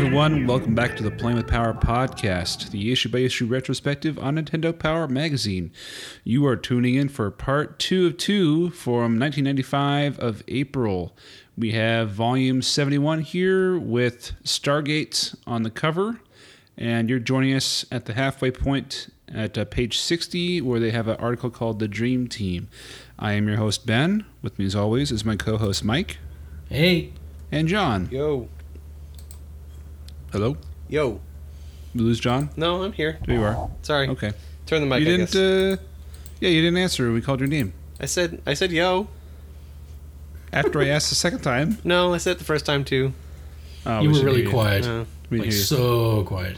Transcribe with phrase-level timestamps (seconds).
[0.00, 0.46] everyone.
[0.46, 4.78] Welcome back to the Playing with Power podcast, the issue by issue retrospective on Nintendo
[4.78, 5.72] Power Magazine.
[6.22, 11.16] You are tuning in for part two of two from 1995 of April.
[11.56, 16.20] We have volume 71 here with Stargate on the cover,
[16.76, 21.08] and you're joining us at the halfway point at uh, page 60, where they have
[21.08, 22.68] an article called The Dream Team.
[23.18, 24.26] I am your host, Ben.
[24.42, 26.18] With me, as always, is my co host, Mike.
[26.68, 27.14] Hey.
[27.50, 28.08] And John.
[28.12, 28.48] Yo.
[30.32, 30.56] Hello?
[30.88, 31.20] Yo.
[31.94, 32.50] We lose John?
[32.56, 33.18] No, I'm here.
[33.26, 33.70] There you are.
[33.82, 34.08] Sorry.
[34.08, 34.32] Okay.
[34.66, 35.00] Turn the mic.
[35.00, 35.26] you I didn't.
[35.32, 35.36] guess.
[35.36, 35.76] Uh,
[36.40, 37.10] yeah, you didn't answer.
[37.12, 38.40] We called your name I said.
[38.46, 39.08] I said yo.
[40.52, 41.78] after I asked the second time.
[41.84, 43.12] No, I said it the first time too.
[43.86, 44.50] Oh, you we were really you.
[44.50, 44.86] quiet.
[44.86, 46.56] Uh, We like hear so quiet.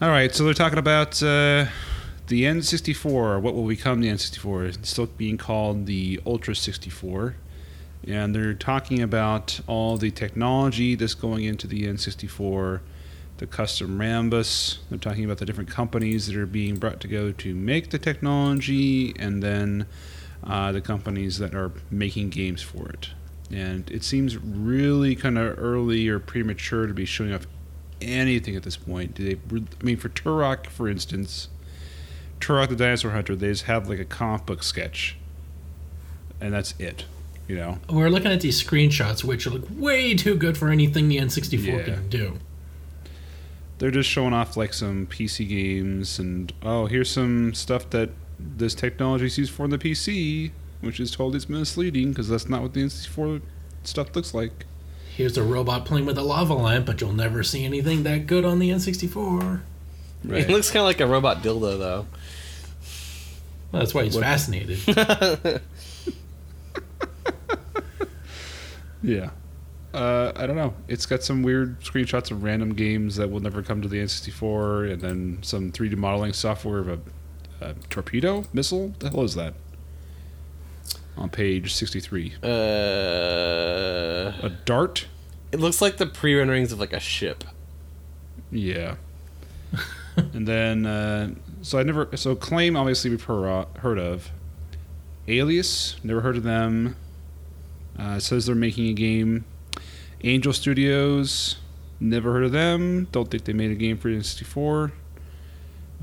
[0.00, 1.66] All right, so they're talking about uh,
[2.26, 3.40] the N64.
[3.40, 4.68] What will become the N64?
[4.74, 7.36] It's still being called the Ultra 64,
[8.06, 12.80] and they're talking about all the technology that's going into the N64,
[13.38, 14.78] the custom Rambus.
[14.90, 19.14] They're talking about the different companies that are being brought together to make the technology,
[19.18, 19.86] and then
[20.44, 23.10] uh, the companies that are making games for it.
[23.50, 27.46] And it seems really kind of early or premature to be showing off
[28.00, 29.14] anything at this point.
[29.14, 29.56] Do they?
[29.56, 31.48] I mean, for Turok, for instance,
[32.40, 35.16] Turok the Dinosaur Hunter, they just have like a comic book sketch,
[36.40, 37.04] and that's it.
[37.48, 41.18] You know, We're looking at these screenshots, which look way too good for anything the
[41.18, 41.82] N64 Yeah.
[41.84, 42.38] can do.
[43.78, 48.74] they're just showing off like some PC games, and oh, here's some stuff that this
[48.76, 52.74] technology is used for in the PC, which is totally misleading because that's not what
[52.74, 53.40] the N64
[53.82, 54.66] stuff looks like.
[55.16, 58.44] Here's a robot playing with a lava lamp, but you'll never see anything that good
[58.44, 59.60] on the N64.
[60.28, 62.06] It looks kind of like a robot dildo though.
[63.72, 64.78] That's why he's What- fascinated.
[69.02, 69.30] Yeah.
[69.92, 70.72] Uh, I don't know.
[70.88, 74.92] It's got some weird screenshots of random games that will never come to the N64,
[74.92, 76.98] and then some 3D modeling software of a,
[77.60, 78.94] a torpedo missile.
[79.00, 79.54] The hell is that?
[81.18, 82.46] On page 63, Uh,
[84.42, 85.06] a dart.
[85.52, 87.44] it looks like the pre-renderings of like a ship.
[88.50, 88.96] Yeah.
[90.16, 92.08] and then, uh, so I never.
[92.16, 94.30] So Acclaim obviously we've heard, heard of.
[95.28, 96.96] Alias, never heard of them.
[97.98, 99.44] Uh, says they're making a game.
[100.24, 101.56] Angel Studios,
[102.00, 103.08] never heard of them.
[103.12, 104.92] Don't think they made a game for N64.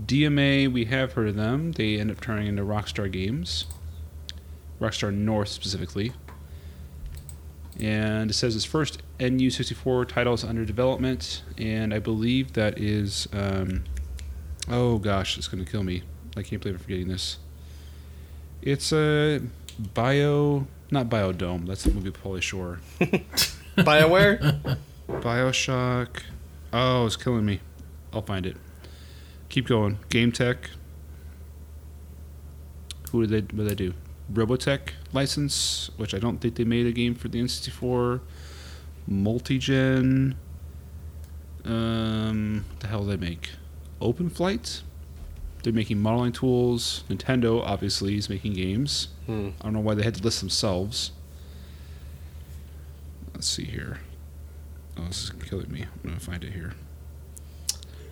[0.05, 1.73] DMA, we have heard of them.
[1.73, 3.65] They end up turning into Rockstar Games.
[4.79, 6.13] Rockstar North specifically.
[7.79, 13.27] And it says its first NU64 title is under development, and I believe that is.
[13.31, 13.85] Um,
[14.69, 16.03] oh gosh, it's going to kill me.
[16.35, 17.37] I can't believe I'm forgetting this.
[18.61, 19.41] It's a
[19.93, 20.67] bio.
[20.91, 22.79] Not Biodome, that's the movie Pauly Shore.
[23.77, 24.77] Bioware.
[25.09, 26.23] Bioshock.
[26.73, 27.59] Oh, it's killing me.
[28.13, 28.57] I'll find it.
[29.49, 29.99] Keep going.
[30.09, 30.57] GameTek.
[33.11, 33.55] Who did they?
[33.55, 33.93] What did they do?
[34.31, 38.21] Robotech license, which I don't think they made a game for the N64.
[39.09, 40.35] Multigen.
[41.65, 43.51] Um, what the hell do they make?
[43.99, 44.83] Open Flight.
[45.63, 47.03] They're making modeling tools.
[47.09, 49.09] Nintendo obviously is making games.
[49.25, 49.49] Hmm.
[49.59, 51.11] I don't know why they had to list themselves.
[53.33, 53.99] Let's see here.
[54.97, 55.83] Oh, this is killing me.
[55.83, 56.73] I'm gonna find it here.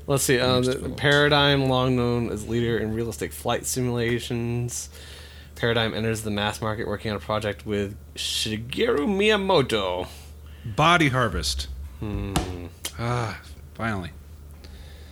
[0.07, 0.38] Let's see.
[0.38, 0.90] Games the.
[0.90, 4.90] Paradigm, long known as leader in realistic flight simulations.
[5.56, 10.07] Paradigm enters the mass market working on a project with Shigeru Miyamoto.
[10.63, 11.68] Body Harvest.
[12.00, 12.34] Hmm.
[13.00, 13.41] Ah,
[13.74, 14.12] finally.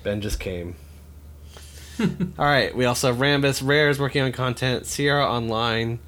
[0.04, 0.76] Ben just came.
[2.40, 2.76] All right.
[2.76, 4.86] We also have Rambus Rares working on content.
[4.86, 6.00] Sierra Online,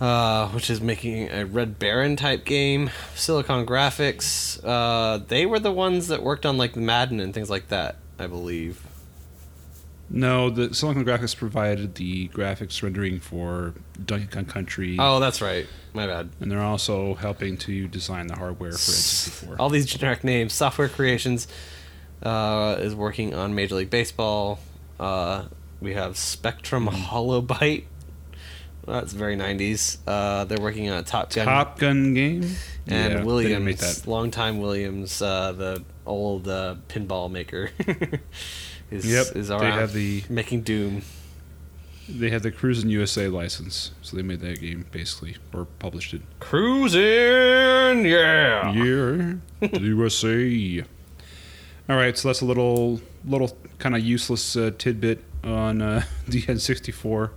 [0.00, 2.90] uh, which is making a Red Baron type game.
[3.14, 4.60] Silicon Graphics.
[4.64, 8.26] Uh, they were the ones that worked on like Madden and things like that, I
[8.26, 8.82] believe.
[10.08, 13.74] No, the Silicon Graphics provided the graphics rendering for
[14.04, 15.66] Donkey Kong Country, Oh, that's right.
[15.94, 16.28] My bad.
[16.38, 19.56] and they're also helping to design the hardware for N64.
[19.58, 20.52] All these generic names.
[20.52, 21.48] Software Creations
[22.22, 24.58] uh, is working on Major League Baseball.
[24.98, 25.44] Uh,
[25.80, 27.84] we have Spectrum Holobyte.
[28.86, 29.98] That's very 90s.
[30.06, 31.44] Uh, they're working on a Top Gun.
[31.44, 32.42] Top Gun game.
[32.86, 37.70] and Yeah, Williams, longtime Williams, uh, the old uh, pinball maker,
[38.90, 41.02] is Yep, is they have the making Doom.
[42.08, 46.22] they had the Cruisin' USA license, so they made that game basically or published it.
[46.38, 48.70] Cruising, yeah.
[48.72, 50.84] Yeah, the USA.
[51.88, 56.42] All right, so that's a little little kind of useless uh, tidbit on uh, the
[56.42, 57.30] N64.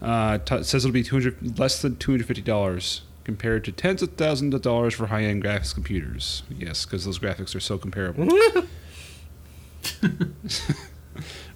[0.00, 3.72] Uh, t- it says it'll be 200 less than two hundred fifty dollars compared to
[3.72, 6.44] tens of thousands of dollars for high-end graphics computers.
[6.56, 8.28] Yes, because those graphics are so comparable.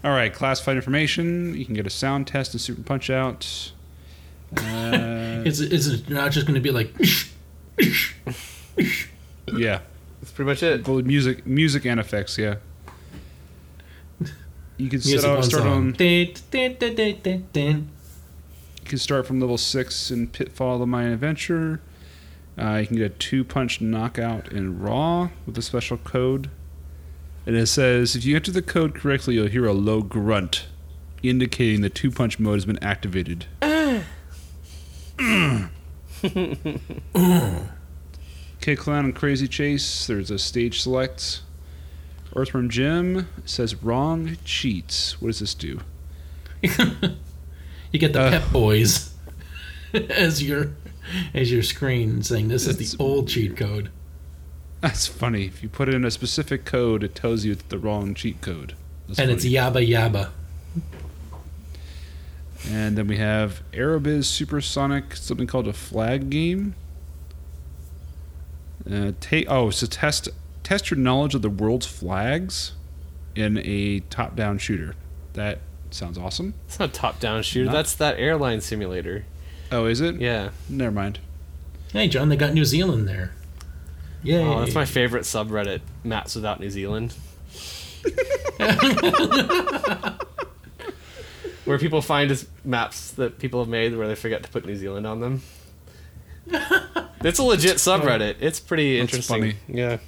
[0.05, 1.55] All right, classified information.
[1.57, 3.73] You can get a sound test and Super Punch Out.
[4.57, 6.93] Uh, Is it, is it not just going to be like?
[9.47, 9.81] yeah,
[10.33, 10.89] That's pretty much it.
[10.89, 12.39] Well, music, music and effects.
[12.39, 12.55] Yeah.
[14.79, 15.73] You can Music set out, on start song.
[15.73, 15.93] on.
[15.93, 17.89] Dun, dun, dun, dun, dun, dun.
[18.83, 21.83] You can start from level six in Pitfall: The Mayan Adventure.
[22.59, 26.49] Uh, you can get a two-punch knockout in Raw with a special code,
[27.45, 30.65] and it says if you enter the code correctly, you'll hear a low grunt,
[31.23, 33.45] indicating the two-punch mode has been activated.
[38.63, 40.07] Kid Klown and Crazy Chase.
[40.07, 41.43] There's a stage select.
[42.35, 45.21] Earthworm Jim says wrong cheats.
[45.21, 45.81] What does this do?
[47.93, 48.31] You get the Uh.
[48.31, 49.13] Pep Boys
[49.93, 50.71] as your
[51.35, 53.91] as your screen saying this is the old cheat code.
[54.81, 55.45] That's funny.
[55.45, 58.75] If you put in a specific code, it tells you it's the wrong cheat code.
[59.09, 59.57] That's and it's funny.
[59.57, 60.31] yabba yabba.
[62.71, 66.75] And then we have Aerobiz Supersonic, something called a flag game.
[68.91, 70.29] Uh, take oh, so test
[70.63, 72.73] test your knowledge of the world's flags
[73.35, 74.95] in a top-down shooter.
[75.35, 76.55] That sounds awesome.
[76.67, 77.67] It's not a top-down shooter.
[77.67, 79.25] Not- That's that airline simulator.
[79.71, 80.21] Oh, is it?
[80.21, 80.51] Yeah.
[80.69, 81.19] Never mind.
[81.93, 83.33] Hey John, they got New Zealand there.
[84.23, 84.39] Yeah.
[84.41, 85.81] Oh, that's my favorite subreddit.
[86.05, 87.15] Maps without New Zealand.
[91.65, 94.77] where people find his maps that people have made where they forget to put New
[94.77, 95.43] Zealand on them.
[97.25, 98.37] It's a legit subreddit.
[98.41, 99.41] It's pretty That's interesting.
[99.41, 99.55] funny.
[99.69, 99.99] Yeah.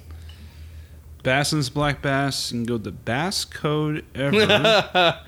[1.23, 2.51] Bassin's Black Bass.
[2.51, 4.41] You can go to the bass code ever.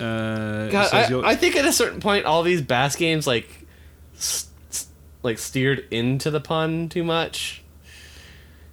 [0.00, 3.66] uh, God, I, I think at a certain point, all these bass games like,
[4.16, 4.86] s- s-
[5.22, 7.62] like steered into the pun too much.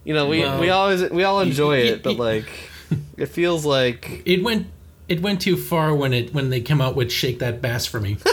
[0.04, 2.46] You know, we Well, we always we all enjoy y- it, but like,
[3.18, 4.68] it feels like It went
[5.08, 8.00] it went too far when it when they came out with "Shake That Bass for
[8.00, 8.18] Me."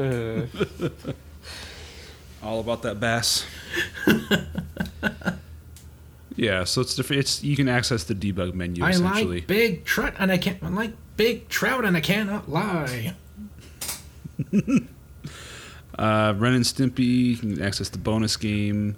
[0.00, 0.88] uh,
[2.42, 3.44] all about that bass.
[6.36, 7.20] yeah, so it's different.
[7.20, 9.40] It's you can access the debug menu I essentially.
[9.40, 13.14] like big trout and I can't I like big trout and I cannot lie.
[15.98, 18.96] Uh, Ren and Stimpy, you can access the bonus game.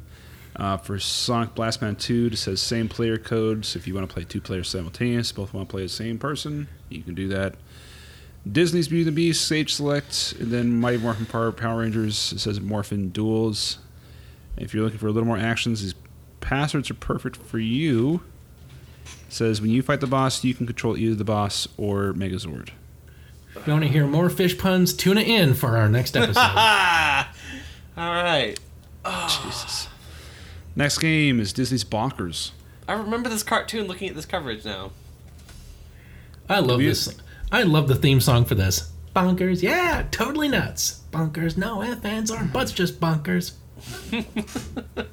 [0.55, 3.65] Uh, for Sonic Blastman 2, it says same player code.
[3.65, 6.19] So if you want to play two players simultaneous, both want to play the same
[6.19, 7.55] person, you can do that.
[8.51, 12.41] Disney's Beauty and the Beast, Sage Select, and then Mighty Morphin Power, Power Rangers, it
[12.41, 13.79] says Morphin Duels.
[14.57, 15.95] If you're looking for a little more actions, these
[16.41, 18.23] passwords are perfect for you.
[19.05, 22.71] It says when you fight the boss, you can control either the boss or Megazord.
[23.55, 26.35] If you want to hear more fish puns, tune in for our next episode.
[26.41, 27.33] ah,
[27.97, 28.59] all right.
[29.45, 29.89] Jesus.
[30.75, 32.51] Next game is Disney's Bonkers.
[32.89, 33.87] I remember this cartoon.
[33.87, 34.91] Looking at this coverage now.
[36.49, 37.15] I love We- this.
[37.53, 38.91] I love the theme song for this.
[39.15, 41.03] Bonkers, yeah, totally nuts.
[41.11, 43.53] Bonkers, no ifs, ands, or buts, just bonkers.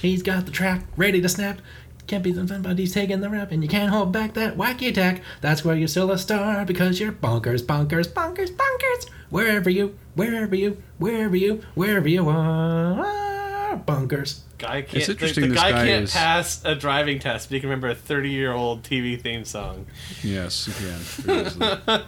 [0.00, 1.58] He's got the track ready to snap.
[2.06, 4.56] Can't be the fun, but he's taking the rap, and you can't hold back that
[4.58, 5.22] wacky attack.
[5.40, 9.08] That's where you're still a star because you're bonkers, bonkers, bonkers, bonkers.
[9.30, 13.33] Wherever you, wherever you, wherever you, wherever you are,
[13.76, 14.40] bonkers.
[14.58, 14.94] Guy can't.
[14.96, 17.68] It's interesting The, this guy, guy can't is- pass a driving test, but he can
[17.68, 19.86] remember a 30-year-old TV theme song.
[20.22, 20.98] Yes, you can.
[20.98, 22.02] very easily.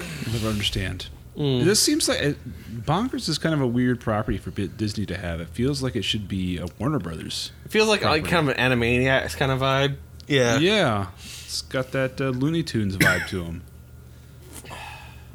[0.00, 1.08] I'll never understand.
[1.36, 2.36] This seems like it,
[2.84, 5.40] Bonkers is kind of a weird property for Disney to have.
[5.40, 7.52] It feels like it should be a Warner Brothers.
[7.64, 9.96] It feels like, like kind of an Animaniacs kind of vibe.
[10.26, 10.58] Yeah.
[10.58, 11.06] Yeah,
[11.46, 13.62] it's got that uh, Looney Tunes vibe to them.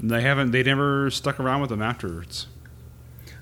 [0.10, 0.52] They haven't.
[0.52, 2.48] They never stuck around with them afterwards.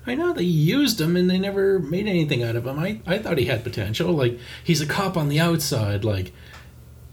[0.06, 2.78] I know they used him and they never made anything out of him.
[2.78, 4.12] I, I thought he had potential.
[4.12, 6.04] Like, he's a cop on the outside.
[6.04, 6.32] Like,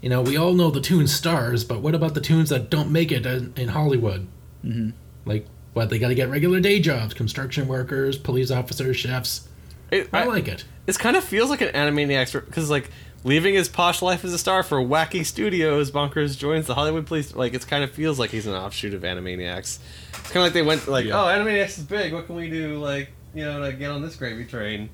[0.02, 2.90] you know, we all know the Toon stars, but what about the tunes that don't
[2.90, 4.26] make it in, in Hollywood?
[4.64, 4.90] Mm-hmm.
[5.24, 9.48] Like, what, they got to get regular day jobs, construction workers, police officers, chefs.
[9.90, 10.64] It, I I, like it.
[10.86, 12.90] it kind of feels like an Animaniacs because like
[13.24, 17.34] leaving his posh life as a star for wacky studios, Bonkers joins the Hollywood police.
[17.34, 19.78] Like it kind of feels like he's an offshoot of Animaniacs.
[20.10, 21.20] It's kind of like they went like, Yeah.
[21.22, 22.12] oh, Animaniacs is big.
[22.12, 22.78] What can we do?
[22.78, 24.90] Like you know, to get on this gravy train.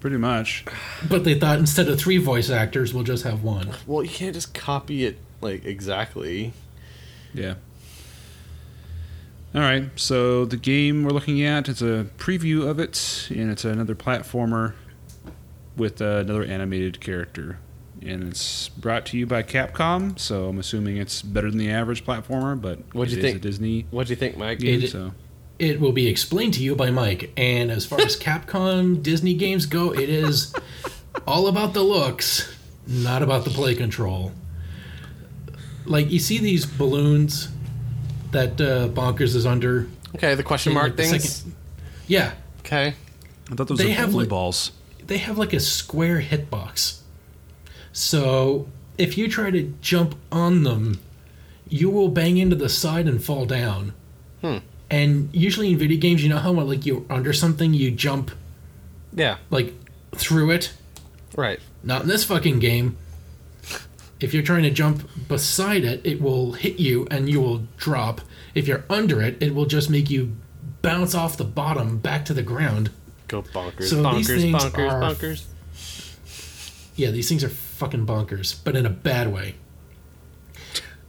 [0.00, 0.64] Pretty much.
[1.08, 3.70] But they thought instead of three voice actors, we'll just have one.
[3.86, 6.52] Well, you can't just copy it like exactly.
[7.32, 7.54] Yeah.
[9.54, 9.84] All right.
[9.96, 14.74] So the game we're looking at is a preview of it, and it's another platformer
[15.76, 17.58] with uh, another animated character.
[18.02, 20.18] and it's brought to you by Capcom.
[20.18, 23.36] So I'm assuming it's better than the average platformer, but What'd you it is think?
[23.38, 24.58] a Disney What do you think, Mike?
[24.60, 24.82] game.
[24.82, 25.12] It- so
[25.58, 27.32] It will be explained to you by Mike.
[27.36, 30.52] And as far as Capcom Disney games go, it is
[31.26, 32.54] all about the looks,
[32.86, 34.32] not about the play control.
[35.86, 37.48] Like you see these balloons
[38.32, 39.86] that uh, Bonkers is under.
[40.16, 41.34] Okay, the question in, mark like, the things.
[41.36, 41.54] second-
[42.06, 42.94] Yeah, Okay.
[43.50, 44.72] I thought those They were have, bowling like- balls.
[45.06, 47.00] They have like a square hitbox.
[47.92, 48.68] So
[48.98, 51.00] if you try to jump on them,
[51.68, 53.92] you will bang into the side and fall down.
[54.40, 54.58] Hmm.
[54.90, 58.30] And usually in video games, you know how like you're under something, you jump
[59.14, 59.38] Yeah.
[59.50, 59.72] like
[60.14, 60.72] through it.
[61.36, 61.58] Right.
[61.82, 62.96] Not in this fucking game.
[64.20, 68.20] If you're trying to jump beside it, it will hit you and you will drop.
[68.54, 70.36] If you're under it, it will just make you
[70.82, 72.90] bounce off the bottom back to the ground.
[73.34, 73.84] Go bonkers.
[73.84, 74.40] So these bonkers.
[74.40, 74.90] things Bonkers.
[74.92, 75.44] are- Bonkers.
[76.96, 79.56] Yeah, these things are fucking bonkers, but in a bad way.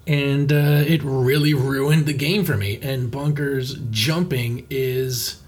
[0.08, 2.80] And uh, it really ruined the game for me.
[2.82, 5.42] And bonkers jumping is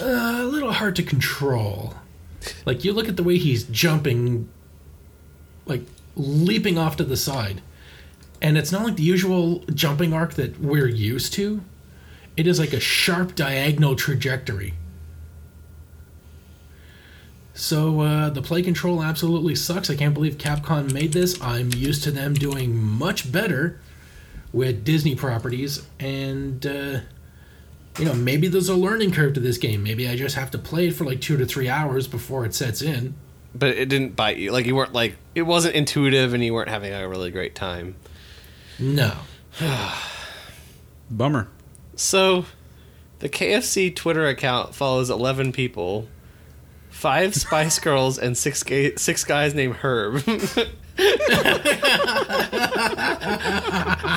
[0.00, 1.94] uh, a little hard to control.
[2.66, 4.48] Like you look at the way he's jumping,
[5.66, 5.82] like
[6.16, 7.62] leaping off to the side,
[8.42, 11.62] and it's not like the usual jumping arc that we're used to.
[12.36, 14.74] It is like a sharp diagonal trajectory.
[17.54, 19.88] So uh, the play control absolutely sucks.
[19.88, 21.40] I can't believe Capcom made this.
[21.40, 23.80] I'm used to them doing much better
[24.52, 27.00] with Disney properties, and uh,
[27.98, 29.84] you know maybe there's a learning curve to this game.
[29.84, 32.54] Maybe I just have to play it for like two to three hours before it
[32.54, 33.14] sets in.
[33.54, 34.50] But it didn't bite you.
[34.50, 37.94] Like you weren't like it wasn't intuitive, and you weren't having a really great time.
[38.80, 39.12] No,
[41.10, 41.48] Bummer.
[41.94, 42.46] So,
[43.20, 46.08] the KFC Twitter account follows 11 people,
[46.94, 50.22] five Spice Girls, and six gay, six guys named Herb.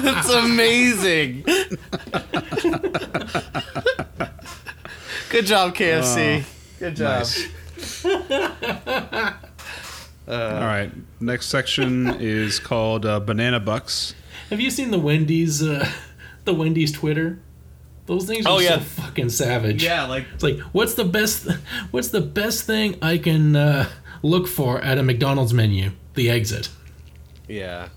[0.03, 1.43] That's amazing.
[5.29, 6.43] Good job, KFC.
[6.79, 7.25] Good job.
[7.25, 7.47] Nice.
[10.27, 10.91] All right.
[11.19, 14.13] Next section is called uh, Banana Bucks.
[14.49, 15.89] have you seen the Wendy's uh,
[16.45, 17.39] the Wendy's Twitter?
[18.07, 18.79] Those things are Oh, yeah.
[18.79, 19.83] so fucking savage.
[19.83, 21.47] Yeah, like It's like, what's the best?
[21.91, 23.87] What's the best thing I can uh,
[24.23, 25.91] look for at a McDonald's menu?
[26.15, 26.69] The exit.
[27.47, 27.89] yeah.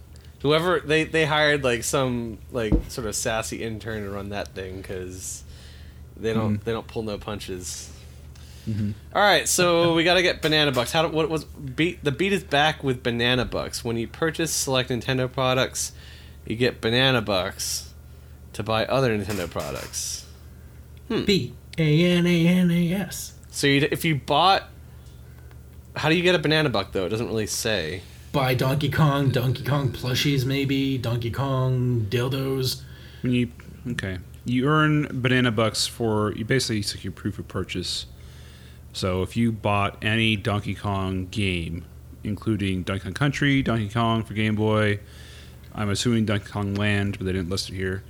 [0.43, 4.79] Whoever they they hired like some like sort of sassy intern to run that thing
[4.79, 5.43] because
[6.17, 7.91] they don't they don't pull no punches.
[8.67, 10.93] All right, so we got to get banana bucks.
[10.93, 13.85] How do, what was beat the beat is back with banana bucks.
[13.85, 15.93] When you purchase select Nintendo products,
[16.47, 17.90] you get banana bucks
[18.53, 20.27] to buy other Nintendo products.
[21.09, 21.25] Hmm.
[21.25, 23.35] B A N A N A S.
[23.51, 24.69] So you, if you bought,
[25.97, 27.07] how do you get a banana buck though?
[27.07, 28.03] It doesn't really say.
[28.33, 32.83] Buy Donkey Kong, Donkey Kong plushies, maybe Donkey Kong dildos.
[33.23, 33.51] When you
[33.91, 38.07] okay, you earn banana bucks for you basically it's like your proof of purchase.
[38.93, 41.85] So if you bought any Donkey Kong game,
[42.25, 45.01] including Donkey Kong Country, Donkey Kong for Game Boy,
[45.75, 48.03] I'm assuming Donkey Kong Land, but they didn't list it here.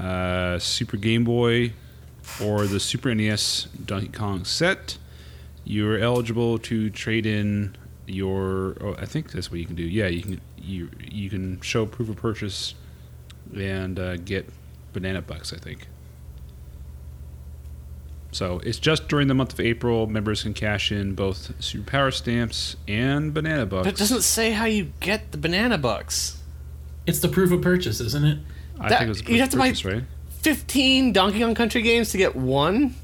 [0.00, 1.72] Uh, Super Game Boy
[2.42, 4.96] or the Super NES Donkey Kong set,
[5.64, 7.76] you're eligible to trade in
[8.06, 8.76] your.
[8.80, 9.82] Oh, I think that's what you can do.
[9.82, 12.74] Yeah, you can you you can show proof of purchase
[13.54, 14.48] and uh, get
[14.92, 15.52] banana bucks.
[15.52, 15.86] I think.
[18.32, 22.10] So it's just during the month of April, members can cash in both super power
[22.10, 23.84] stamps and banana bucks.
[23.84, 26.40] But it doesn't say how you get the banana bucks.
[27.06, 28.38] It's the proof of purchase, isn't it?
[28.80, 30.04] I that- think it was you'd have to buy- right?
[30.42, 32.94] 15 Donkey Kong Country games to get one?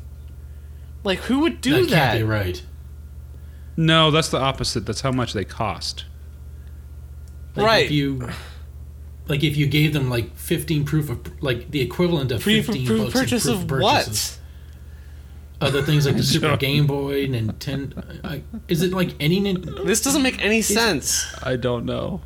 [1.05, 2.11] Like, who would do that that?
[2.13, 2.63] can't be right.
[3.77, 4.87] No, that's the opposite.
[4.87, 6.07] That's how much they cost.
[7.55, 7.85] Like Right.
[7.87, 8.29] If you,
[9.29, 12.87] like if you gave them like fifteen proof of like the equivalent of Proof, fifteen
[12.87, 14.39] proof, bucks purchase proof of purchases.
[15.61, 15.69] what?
[15.69, 18.03] Other things like the Super Game Boy, Nintendo.
[18.25, 21.27] I, is it like any nin- This doesn't make any sense.
[21.43, 22.21] I don't know.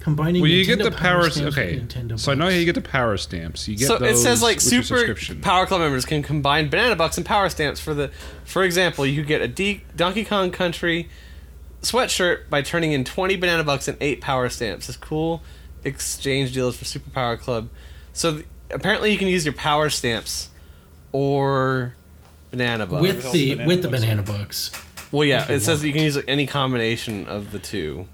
[0.00, 0.42] Combining?
[0.42, 1.30] Well, you Nintendo get the power.
[1.30, 3.68] stamps okay, Nintendo so I know you get the power stamps.
[3.68, 5.14] You get So it says like super.
[5.42, 8.10] Power Club members can combine banana bucks and power stamps for the.
[8.44, 11.08] For example, you get a D, Donkey Kong Country
[11.82, 14.86] sweatshirt by turning in 20 banana bucks and 8 power stamps.
[14.86, 15.42] This cool
[15.84, 17.70] exchange deals for Super Power Club.
[18.12, 20.50] So th- apparently you can use your power stamps
[21.12, 21.94] or
[22.50, 23.00] banana bucks.
[23.02, 24.00] with the banana with the bucks.
[24.02, 24.70] banana bucks.
[25.12, 28.06] Well, yeah, If you it says you can use any combination of the two.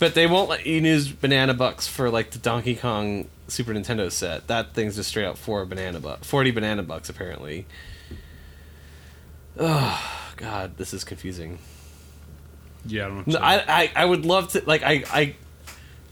[0.00, 4.10] But they won't let you use banana bucks for like the Donkey Kong Super Nintendo
[4.10, 4.48] set.
[4.48, 7.66] That thing's just straight up four banana bucks, forty banana bucks apparently.
[9.58, 10.02] Oh
[10.36, 11.58] God, this is confusing.
[12.86, 13.38] Yeah, I don't No.
[13.40, 15.34] I, I I would love to like I I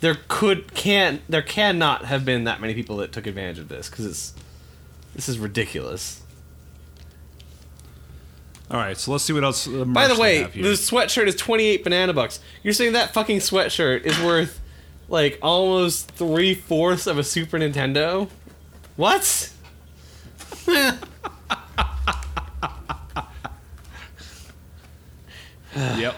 [0.00, 3.88] there could can there cannot have been that many people that took advantage of this
[3.88, 4.34] because it's
[5.14, 6.22] this is ridiculous.
[8.70, 9.66] All right, so let's see what else.
[9.66, 10.62] Uh, By the merch they way, have here.
[10.64, 12.40] the sweatshirt is twenty eight banana bucks.
[12.62, 14.60] You're saying that fucking sweatshirt is worth
[15.08, 18.28] like almost three fourths of a Super Nintendo?
[18.96, 19.52] What?
[25.76, 26.14] yep.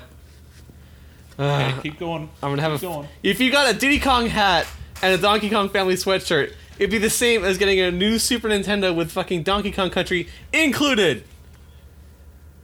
[1.38, 2.28] Okay, keep going.
[2.42, 2.92] I'm gonna have keep a.
[2.92, 3.08] going.
[3.22, 4.66] If you got a Diddy Kong hat
[5.02, 8.48] and a Donkey Kong Family sweatshirt, it'd be the same as getting a new Super
[8.48, 11.24] Nintendo with fucking Donkey Kong Country included.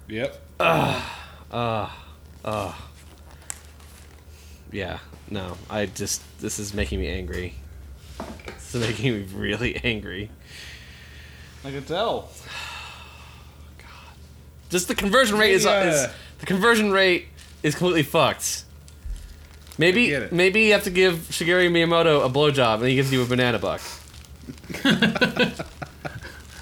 [0.08, 0.40] Yep.
[0.60, 2.04] Ah, ah,
[2.44, 2.88] ah.
[4.72, 4.98] Yeah,
[5.30, 7.54] no, I just this is making me angry.
[8.46, 10.30] This is making me really angry.
[11.64, 12.28] I can tell.
[13.78, 13.88] God.
[14.70, 15.84] Just the conversion rate is, Yeah.
[15.84, 16.08] is
[16.38, 17.26] the conversion rate
[17.62, 18.64] is completely fucked.
[19.78, 20.32] Maybe get it.
[20.32, 23.58] maybe you have to give Shigeru Miyamoto a blowjob and he gives you a banana
[23.58, 23.80] buck.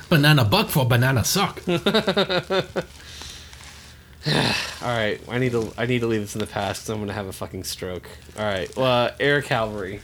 [0.08, 1.60] Banana buck for banana suck.
[4.82, 6.98] All right, I need to I need to leave this in the past because I'm
[7.00, 8.08] gonna have a fucking stroke.
[8.38, 10.00] All right, well, uh, Air Cavalry.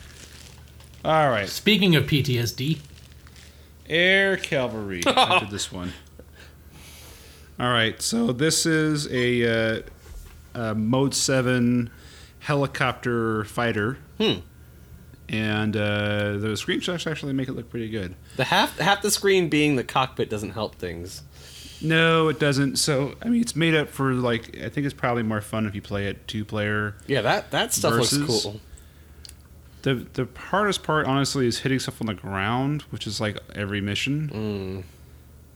[1.05, 2.79] All right, Speaking of PTSD,
[3.89, 5.03] Air Cavalry.
[5.07, 5.93] I did this one.
[7.59, 9.83] All right, so this is a, uh,
[10.55, 11.91] a Mode Seven
[12.41, 13.99] helicopter fighter.
[14.19, 14.41] Hmm.
[15.29, 18.17] And uh, the screenshots actually make it look pretty good.
[18.37, 21.23] The half half the screen being the cockpit doesn't help things.
[21.83, 22.77] No, it doesn't.
[22.77, 25.75] So I mean, it's made up for like I think it's probably more fun if
[25.75, 26.95] you play it two player.
[27.07, 28.61] Yeah, that that stuff looks cool.
[29.83, 33.81] The the hardest part, honestly, is hitting stuff on the ground, which is like every
[33.81, 34.31] mission.
[34.33, 34.83] Mm.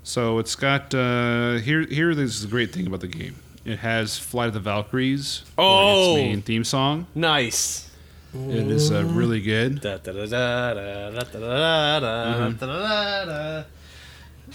[0.02, 1.82] So it's got uh, here.
[1.82, 3.36] Here, this is the great thing about the game.
[3.64, 6.16] It has "Flight of the Valkyries." Oh!
[6.16, 7.06] its main theme song.
[7.14, 7.90] Nice.
[8.34, 9.80] It is uh, really good.
[9.80, 9.98] Da,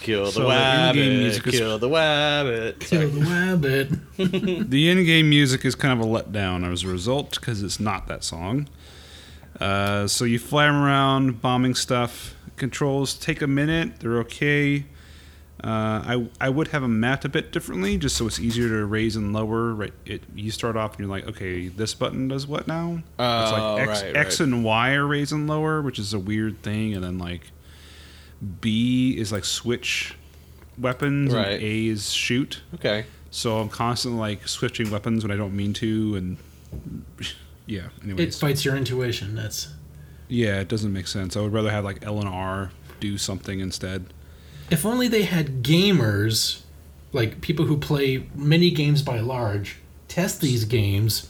[0.02, 2.80] Kill the So the wabbit, music is- kill the wabbit.
[2.80, 3.90] kill the rabbit.
[4.70, 8.24] The in-game music is kind of a letdown as a result because it's not that
[8.24, 8.68] song.
[9.60, 12.36] Uh, so you fly them around bombing stuff.
[12.56, 14.00] Controls take a minute.
[14.00, 14.86] They're okay.
[15.62, 18.86] Uh, I I would have them mapped a bit differently, just so it's easier to
[18.86, 19.74] raise and lower.
[19.74, 22.96] Right, it you start off and you're like, okay, this button does what now?
[22.98, 24.46] it's Oh, like X, right, X right.
[24.48, 27.52] and Y are raise and lower, which is a weird thing, and then like
[28.62, 30.16] B is like switch
[30.78, 31.54] weapons, Right.
[31.54, 32.62] and A is shoot.
[32.76, 33.06] Okay.
[33.32, 36.38] So I'm constantly like switching weapons when I don't mean to, and
[37.66, 37.90] yeah.
[38.06, 39.36] It fights your intuition.
[39.36, 39.68] That's
[40.28, 41.36] yeah, it doesn't make sense.
[41.36, 44.06] I would rather have like L and R do something instead.
[44.70, 46.62] if only they had gamers,
[47.14, 51.30] like people who play many games by large, test these games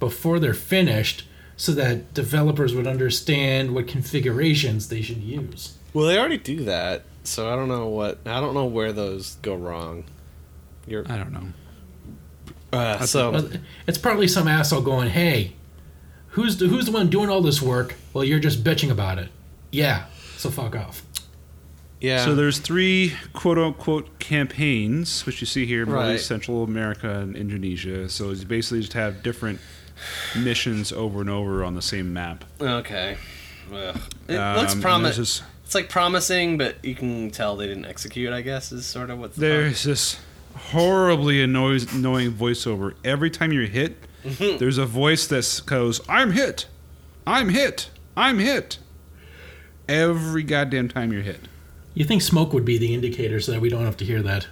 [0.00, 1.24] before they're finished,
[1.56, 5.74] so that developers would understand what configurations they should use.
[5.96, 9.36] Well, they already do that, so I don't know what I don't know where those
[9.36, 10.04] go wrong.
[10.86, 11.46] You're I don't know.
[12.78, 13.48] uh, so
[13.86, 15.54] it's probably some asshole going, "Hey,
[16.28, 17.94] who's the, who's the one doing all this work?
[18.12, 19.30] Well, you're just bitching about it.
[19.72, 20.04] Yeah,
[20.36, 21.02] so fuck off."
[21.98, 22.26] yeah.
[22.26, 26.20] So there's three quote unquote campaigns, which you see here, Middle Right.
[26.20, 28.10] Central America, and Indonesia.
[28.10, 29.60] So it's basically just have different
[30.38, 32.44] missions over and over on the same map.
[32.60, 33.16] okay.
[33.72, 33.96] Ugh.
[34.28, 35.16] It Um, looks and promise.
[35.16, 38.32] There's this, It's like promising, but you can tell they didn't execute.
[38.32, 40.20] I guess is sort of what's the there's this
[40.54, 42.94] horribly annoys, annoying voiceover.
[43.04, 44.58] Every time you're hit, Mm-hmm.
[44.58, 46.66] there's a voice that goes, "I'm hit,
[47.26, 48.78] I'm hit, I'm hit."
[49.88, 51.48] Every goddamn time you're hit.
[51.94, 54.46] You think smoke would be the indicator so that we don't have to hear that?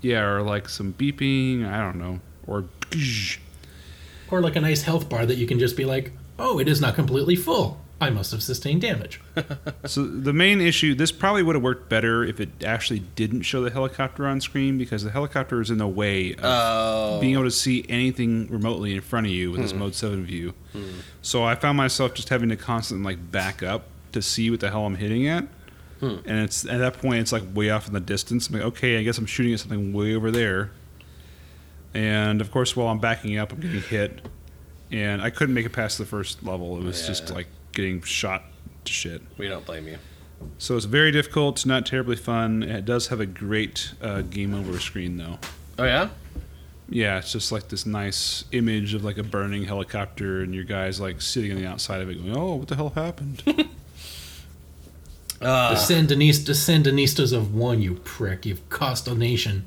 [0.00, 1.66] Yeah, or like some beeping.
[1.70, 2.64] I don't know, or
[4.30, 6.80] Or like a nice health bar that you can just be like, "Oh, it is
[6.80, 7.81] not completely full.
[8.02, 9.20] I must have sustained damage."
[9.86, 13.62] So the main issue, this probably would have worked better if it actually didn't show
[13.62, 17.18] the helicopter on screen because the helicopter is in the way of Oh.
[17.20, 19.80] being able to see anything remotely in front of you with this hmm.
[19.80, 20.54] Mode Seven view.
[20.72, 21.00] Hmm.
[21.20, 24.70] So I found myself just having to constantly like back up to see what the
[24.70, 25.48] hell I'm hitting at.
[26.00, 26.18] Hmm.
[26.24, 28.48] And it's at that point it's like way off in the distance.
[28.48, 30.70] I'm like, okay, I guess I'm shooting at something way over there.
[31.94, 34.20] And of course, while I'm backing up, I'm getting hit,
[34.90, 36.78] and I couldn't make it past the first level.
[36.78, 38.44] It was just like getting shot
[38.84, 39.22] to shit.
[39.38, 39.98] We don't blame you.
[40.58, 41.56] So it's very difficult.
[41.56, 42.62] It's not terribly fun.
[42.62, 45.38] It does have a great uh, game over screen, though.
[45.78, 46.08] Oh yeah.
[46.88, 51.00] Yeah, it's just like this nice image of like a burning helicopter, and your guys
[51.00, 53.66] like sitting on the outside of it, going, "Oh, what the hell happened?" the
[55.40, 58.44] Uh, Sandinistas, the Sandinistas of one, you prick.
[58.44, 59.64] You've cost a nation.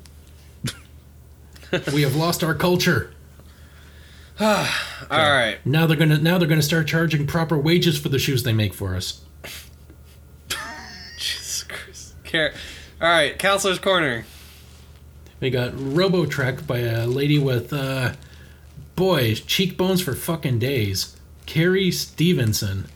[1.92, 3.12] we have lost our culture.
[4.40, 4.66] All
[5.10, 5.58] right.
[5.64, 8.74] Now they're gonna now they're gonna start charging proper wages for the shoes they make
[8.74, 9.22] for us.
[11.16, 12.14] Jesus Christ.
[12.24, 12.52] Care.
[13.00, 13.38] All right.
[13.38, 14.26] Counselor's corner.
[15.40, 18.12] We got Robotrek by a lady with uh
[18.94, 21.16] boy, cheekbones for fucking days.
[21.46, 22.88] Carrie Stevenson.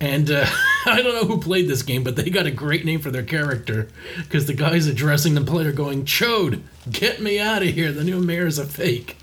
[0.00, 0.46] And uh,
[0.86, 3.22] I don't know who played this game, but they got a great name for their
[3.22, 7.90] character because the guy's addressing the player going, Chode, get me out of here.
[7.90, 9.16] The new mayor's a fake.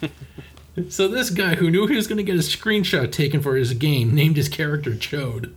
[0.88, 3.74] so this guy who knew he was going to get a screenshot taken for his
[3.74, 5.52] game named his character Chode.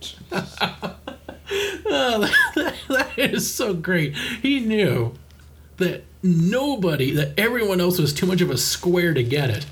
[0.32, 4.16] oh, that, that is so great.
[4.16, 5.14] He knew
[5.78, 9.66] that nobody, that everyone else was too much of a square to get it.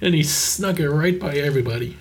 [0.00, 1.98] And he snuck it right by everybody.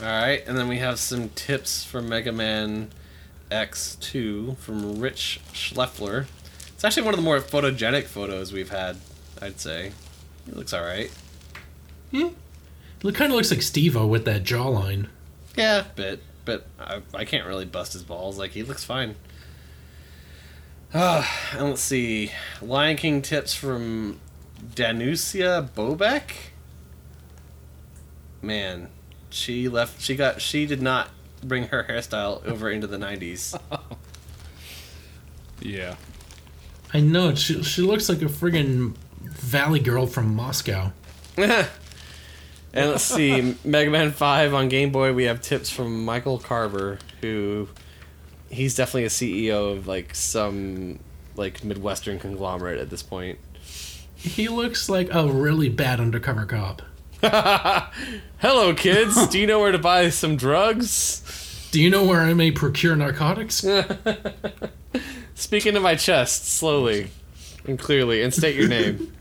[0.00, 0.42] All right.
[0.46, 2.90] And then we have some tips for Mega Man
[3.50, 6.26] X2 from Rich Schleffler.
[6.68, 8.98] It's actually one of the more photogenic photos we've had,
[9.40, 9.92] I'd say.
[10.46, 11.10] It looks all right.
[12.10, 12.28] Hmm.
[13.04, 15.08] It kind of looks like Steve-O with that jawline.
[15.56, 18.38] Yeah, bit, but I, I can't really bust his balls.
[18.38, 19.16] Like he looks fine.
[20.92, 24.20] Uh, and let's see, Lion King tips from
[24.74, 26.30] Danusia Bobek.
[28.42, 28.88] Man,
[29.30, 30.00] she left.
[30.00, 30.40] She got.
[30.40, 31.10] She did not
[31.42, 33.58] bring her hairstyle over into the '90s.
[35.60, 35.96] Yeah.
[36.92, 38.94] I know, she, she looks like a friggin'
[39.28, 40.92] valley girl from Moscow.
[41.36, 41.68] and
[42.72, 45.12] let's see, Mega Man Five on Game Boy.
[45.12, 47.68] We have tips from Michael Carver, who
[48.50, 50.98] he's definitely a CEO of like some
[51.36, 53.38] like Midwestern conglomerate at this point.
[54.14, 56.82] He looks like a really bad undercover cop.
[58.38, 59.26] Hello, kids.
[59.28, 61.68] Do you know where to buy some drugs?
[61.70, 63.64] Do you know where I may procure narcotics?
[65.34, 67.10] Speaking to my chest slowly
[67.68, 69.12] and clearly, and state your name.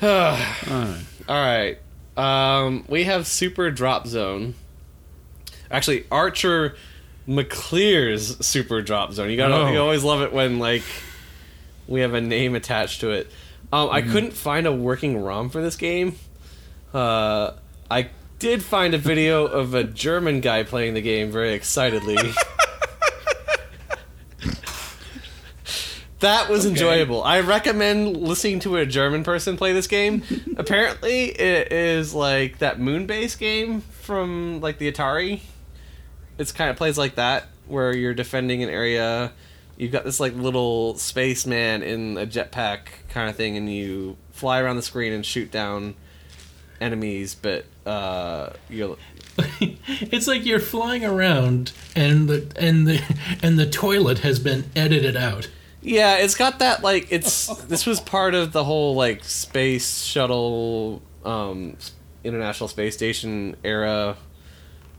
[0.00, 1.04] All right.
[1.28, 1.78] All right.
[2.16, 4.54] Um, we have Super Drop Zone.
[5.70, 6.76] Actually, Archer
[7.26, 9.30] Maclean's Super Drop Zone.
[9.30, 9.72] You gotta, Oh.
[9.72, 10.82] you always love it when like
[11.86, 13.30] we have a name attached to it.
[13.72, 16.14] Um, I couldn't find a working ROM for this game.
[16.94, 17.52] Uh,
[17.90, 22.16] I did find a video of a German guy playing the game very excitedly.
[26.20, 27.22] That was enjoyable.
[27.22, 30.24] I recommend listening to a German person play this game.
[30.56, 35.40] Apparently, it is like that Moonbase game from like the Atari.
[36.36, 39.32] It's kind of plays like that, where you're defending an area.
[39.76, 44.60] You've got this like little spaceman in a jetpack kind of thing, and you fly
[44.60, 45.94] around the screen and shoot down
[46.80, 47.36] enemies.
[47.36, 48.96] But uh, you're
[49.60, 53.00] it's like you're flying around and the and the
[53.40, 55.48] and the toilet has been edited out.
[55.80, 61.02] Yeah, it's got that like it's this was part of the whole like space shuttle
[61.24, 61.76] um
[62.24, 64.16] international space station era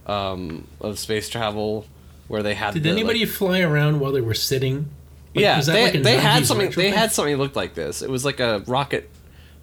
[0.08, 1.86] um of space travel
[2.28, 4.90] where they had Did the, anybody like- fly around while they were sitting?
[5.36, 6.94] Like, yeah they, like they had something they retrofit?
[6.94, 9.10] had something that looked like this it was like a rocket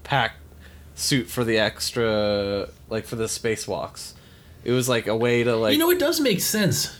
[0.04, 0.34] pack
[0.94, 4.12] suit for the extra like for the spacewalks
[4.62, 6.96] it was like a way to like you know, it does make sense.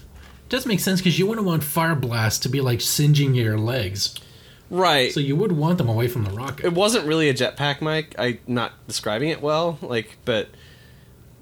[0.49, 4.15] Does make sense because you wouldn't want fire blast to be like singeing your legs,
[4.71, 6.65] right so you would want them away from the rocket.
[6.65, 8.15] it wasn't really a jetpack Mike.
[8.19, 10.49] I not describing it well, like, but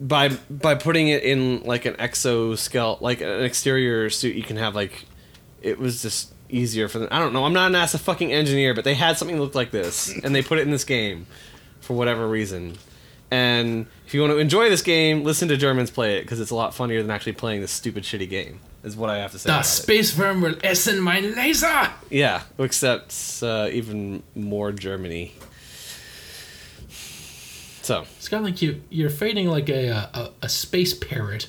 [0.01, 4.75] by by putting it in like an exoskeleton, like an exterior suit, you can have
[4.75, 5.07] like
[5.63, 7.09] it was just easier for them.
[7.11, 7.45] I don't know.
[7.45, 10.35] I'm not an NASA fucking engineer, but they had something that looked like this, and
[10.35, 11.27] they put it in this game
[11.81, 12.77] for whatever reason.
[13.31, 16.51] And if you want to enjoy this game, listen to Germans play it because it's
[16.51, 18.61] a lot funnier than actually playing this stupid shitty game.
[18.85, 19.49] Is what I have to say.
[19.49, 19.69] The about it.
[19.69, 21.89] space worm will essen mein laser.
[22.11, 25.33] Yeah, except uh, even more Germany.
[27.83, 31.49] So It's kind of like you you're fighting like a, a a space parrot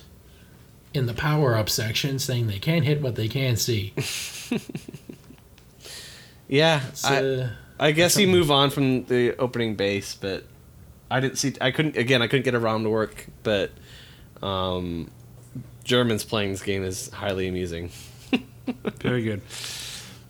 [0.94, 3.94] in the power up section, saying they can't hit what they can't see.
[6.48, 10.46] yeah, It's, I, uh, I guess you move on from the opening base, but
[11.12, 11.54] I didn't see.
[11.60, 12.22] I couldn't again.
[12.22, 13.72] I couldn't get around to work, but
[14.42, 15.12] um,
[15.86, 17.92] Germans playing this game is highly amusing.
[19.00, 19.42] Very good.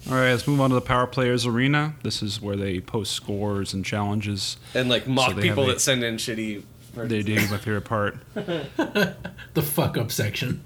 [0.08, 1.96] All right, let's move on to the Power Players Arena.
[2.04, 4.58] This is where they post scores and challenges.
[4.76, 6.64] And like mock they people a- that send in shitty.
[6.94, 8.18] They do my favorite part.
[8.36, 10.62] the fuck up section.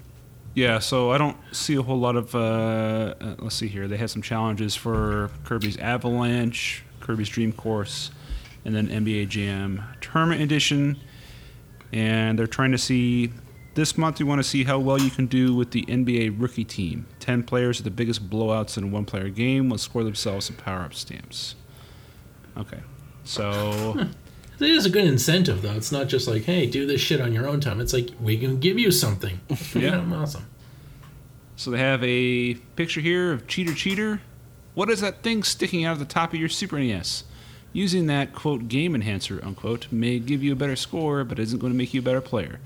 [0.54, 2.34] Yeah, so I don't see a whole lot of.
[2.34, 3.88] Uh, uh, let's see here.
[3.88, 8.10] They had some challenges for Kirby's Avalanche, Kirby's Dream Course,
[8.64, 10.98] and then NBA Jam Tournament Edition.
[11.92, 13.30] And they're trying to see.
[13.80, 16.66] This month, we want to see how well you can do with the NBA rookie
[16.66, 17.06] team.
[17.20, 20.56] 10 players with the biggest blowouts in a one player game will score themselves some
[20.56, 21.54] power up stamps.
[22.58, 22.80] Okay.
[23.24, 23.98] So
[24.60, 25.72] It is a good incentive, though.
[25.72, 27.80] It's not just like, hey, do this shit on your own time.
[27.80, 29.40] It's like, we can give you something.
[29.74, 30.06] Yeah.
[30.06, 30.14] yeah.
[30.14, 30.44] Awesome.
[31.56, 34.20] so they have a picture here of Cheater Cheater.
[34.74, 37.24] What is that thing sticking out of the top of your Super NES?
[37.72, 41.72] Using that quote game enhancer unquote may give you a better score, but isn't going
[41.72, 42.60] to make you a better player.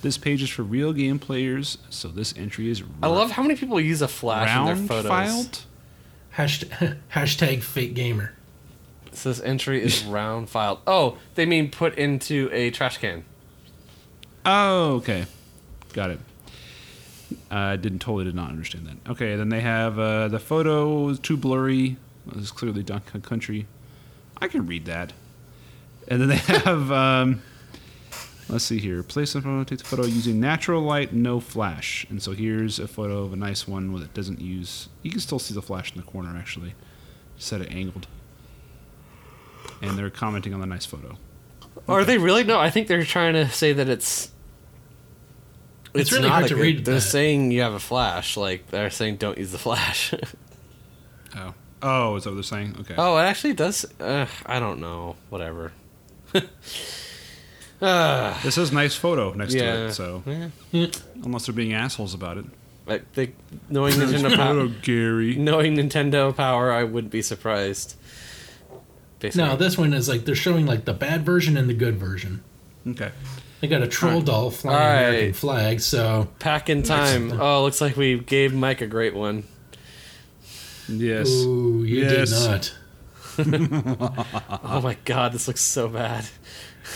[0.00, 3.56] This page is for real game players, so this entry is I love how many
[3.56, 5.08] people use a flash in their round photos.
[5.08, 5.62] filed.
[6.36, 8.34] Hashtag, hashtag fake gamer.
[9.12, 10.78] So this entry is round filed.
[10.86, 13.24] Oh, they mean put into a trash can.
[14.46, 15.26] Oh, okay,
[15.92, 16.20] got it.
[17.50, 19.10] I didn't totally did not understand that.
[19.10, 21.96] Okay, then they have uh, the photo is too blurry.
[22.26, 23.66] This is clearly Donkey Country.
[24.40, 25.12] I can read that.
[26.06, 27.42] And then they have um,
[28.48, 29.02] let's see here.
[29.02, 32.06] Place the photo, take the photo using natural light, no flash.
[32.10, 34.88] And so here's a photo of a nice one that doesn't use.
[35.02, 36.74] You can still see the flash in the corner actually.
[37.36, 38.06] Set it angled.
[39.82, 41.16] And they're commenting on the nice photo.
[41.86, 42.42] Are they really?
[42.42, 44.30] No, I think they're trying to say that it's.
[45.94, 47.00] It's really not hard to good- read They're that.
[47.00, 48.36] saying you have a flash.
[48.36, 50.12] Like they're saying, don't use the flash.
[51.36, 51.54] Oh.
[51.82, 52.74] Oh, is that what they're saying?
[52.80, 52.94] Okay.
[52.96, 53.84] oh, it actually does.
[54.00, 55.14] Uh, I don't know.
[55.28, 55.72] Whatever.
[57.80, 60.22] uh, This says nice photo next to it, so
[60.72, 60.86] Yeah.
[61.24, 62.44] unless they're being assholes about it.
[62.86, 63.34] I think
[63.68, 65.36] knowing Nintendo power, Gary.
[65.36, 67.96] knowing Nintendo power, I wouldn't be surprised.
[69.20, 69.46] Basically.
[69.48, 72.42] No, this one is like they're showing like the bad version and the good version.
[72.86, 73.10] Okay.
[73.60, 74.26] They got a troll Alright.
[74.26, 75.08] doll flying Alright.
[75.08, 77.40] American flag, so Pac-in-Time.
[77.40, 79.42] Oh, looks like we gave Mike a great one.
[80.88, 81.28] Yes.
[81.28, 82.30] ooh, you Yes.
[82.30, 82.74] did not.
[84.64, 86.24] Oh my god, this looks so bad.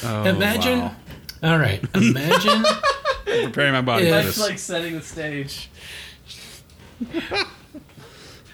[0.05, 0.81] Oh, Imagine.
[0.81, 0.95] wow.
[1.43, 2.65] All right, imagine.
[2.67, 4.21] I'm preparing my body Yeah.
[4.23, 4.63] for That's this.
[4.63, 5.69] setting the stage.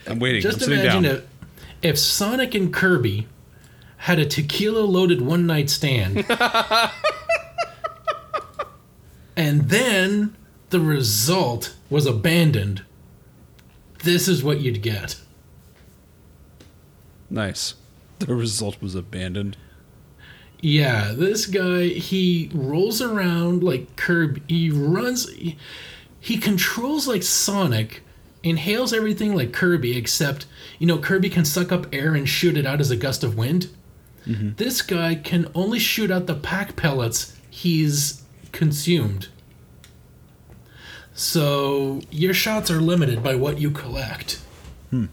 [0.06, 0.40] I'm waiting.
[0.40, 1.14] just I'm sitting imagine down.
[1.16, 1.24] if,
[1.82, 3.26] if Sonic and Kirby
[3.98, 6.24] had a tequila-loaded one-night stand,
[9.36, 10.36] and then
[10.70, 12.84] the result was abandoned.
[14.04, 15.16] This is what you'd get.
[17.30, 17.74] Nice.
[18.20, 19.56] The result was abandoned.
[20.60, 24.42] Yeah, this guy he rolls around like Kirby.
[24.48, 25.28] He runs.
[25.30, 25.56] He,
[26.20, 28.02] he controls like Sonic,
[28.42, 30.46] inhales everything like Kirby, except
[30.78, 33.36] you know Kirby can suck up air and shoot it out as a gust of
[33.36, 33.68] wind.
[34.26, 34.54] Mm-hmm.
[34.56, 39.28] This guy can only shoot out the pack pellets he's consumed.
[41.14, 44.40] So your shots are limited by what you collect.
[44.90, 45.06] Hmm.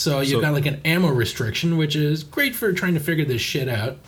[0.00, 3.26] So you've So- got like an ammo restriction, which is great for trying to figure
[3.26, 3.98] this shit out.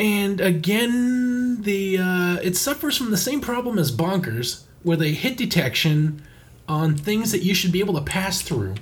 [0.00, 5.36] And again, the uh, it suffers from the same problem as Bonkers, where they hit
[5.36, 6.22] detection
[6.68, 8.74] on things that you should be able to pass through,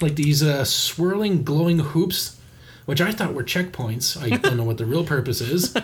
[0.00, 2.36] like these uh, swirling, glowing hoops,
[2.86, 4.16] which I thought were checkpoints.
[4.16, 5.74] I don't know what the real purpose is,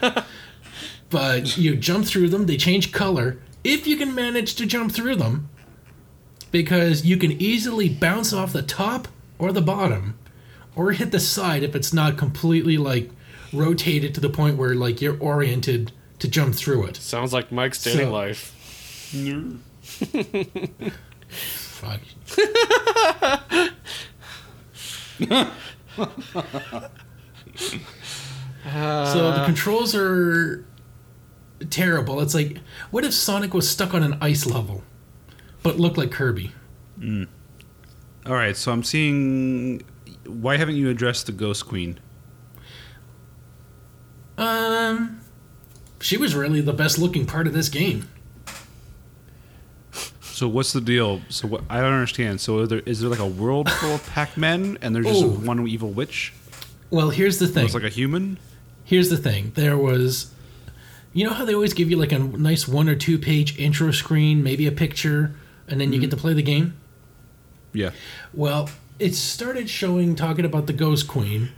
[1.11, 2.47] but you jump through them.
[2.47, 5.49] They change color if you can manage to jump through them,
[6.53, 9.09] because you can easily bounce off the top
[9.41, 10.19] or the bottom,
[10.77, 13.11] or hit the side if it's not completely like
[13.53, 16.97] rotated to the point where like you're oriented to jump through it.
[16.97, 18.55] Sounds like Mike's dating So- life.
[21.31, 22.01] Fuck.
[28.65, 29.45] so the uh.
[29.47, 30.65] controls are
[31.71, 32.21] terrible.
[32.21, 32.59] It's like,
[32.91, 34.83] what if Sonic was stuck on an ice level,
[35.63, 36.53] but looked like Kirby?
[36.99, 37.29] Mm.
[38.31, 39.83] All right, so I'm seeing.
[40.25, 41.99] Why haven't you addressed the Ghost Queen?
[44.39, 45.21] Um,
[46.01, 48.09] she was really the best looking part of this game.
[50.23, 51.23] So what's the deal?
[51.29, 52.41] So what, I don't understand.
[52.41, 55.29] So is there, is there like a world full of Pac-Men and there's just Oh.
[55.31, 56.33] one evil witch?
[56.91, 57.65] Well, here's the thing.
[57.65, 58.39] It's like a human.
[58.85, 59.51] Here's the thing.
[59.57, 60.33] There was,
[61.13, 63.91] you know how they always give you like a nice one or two page intro
[63.91, 65.35] screen, maybe a picture,
[65.67, 66.80] and then you get to play the game.
[67.73, 67.91] Yeah.
[68.35, 71.51] Well, it started showing talking about the Ghost Queen,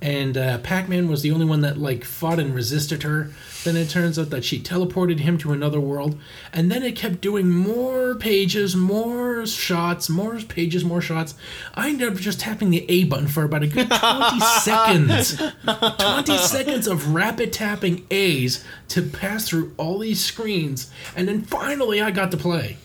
[0.00, 3.30] and uh, Pac-Man was the only one that like fought and resisted her.
[3.64, 6.20] Then it turns out that she teleported him to another world,
[6.52, 11.34] and then it kept doing more pages, more shots, more pages, more shots.
[11.74, 15.36] I ended up just tapping the A button for about a good twenty seconds.
[15.64, 22.02] Twenty seconds of rapid tapping A's to pass through all these screens, and then finally
[22.02, 22.76] I got to play.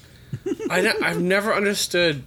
[0.70, 2.24] I I've never understood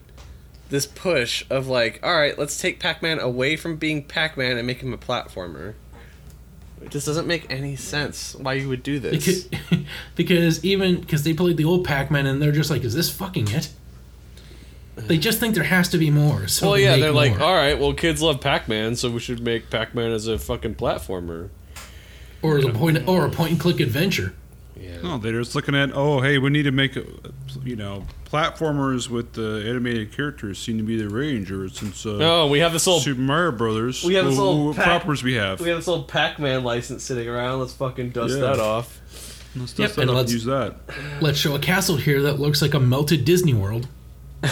[0.73, 4.81] this push of like, all right, let's take Pac-Man away from being Pac-Man and make
[4.81, 5.75] him a platformer.
[6.81, 9.47] It just doesn't make any sense why you would do this.
[9.47, 9.85] Because,
[10.17, 13.49] because even because they played the old Pac-Man and they're just like, is this fucking
[13.51, 13.69] it?
[14.97, 16.49] They just think there has to be more.
[16.49, 19.41] So Well, they yeah, they're like, all right, well, kids love Pac-Man, so we should
[19.41, 21.51] make Pac-Man as a fucking platformer.
[22.41, 24.35] or the point, or a point and click adventure.
[24.81, 25.01] Yeah.
[25.03, 27.03] No, they're just looking at, oh, hey, we need to make, uh,
[27.65, 32.13] you know, platformers with the animated characters seem to be the range, or since uh,
[32.17, 34.85] No, we have this old Super Mario Brothers, We have this what, little what pack-
[34.87, 35.61] properties we have.
[35.61, 37.61] we have this old Pac-Man license sitting around.
[37.61, 38.41] Let's fucking dust Yeah.
[38.41, 39.01] that off.
[39.55, 40.77] Let's Yep, dust that and up let's- use that.
[41.21, 43.89] Let's show a castle here that looks like a melted Disney World.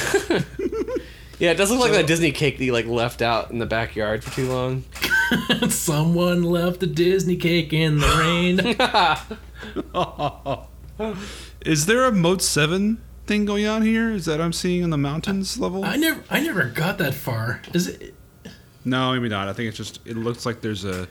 [1.38, 3.64] Yeah, it does look like that Disney cake that you like left out in the
[3.64, 4.85] backyard for too long.
[5.70, 8.59] Someone left a Disney cake in the rain.
[11.64, 14.11] Is there a Mode Seven thing going on here?
[14.11, 15.85] Is that I'm seeing in the mountains level?
[15.85, 17.62] I never, I never got that far.
[17.73, 18.14] Is it?
[18.85, 19.49] No, maybe not.
[19.49, 21.07] I think it's just it looks like there's a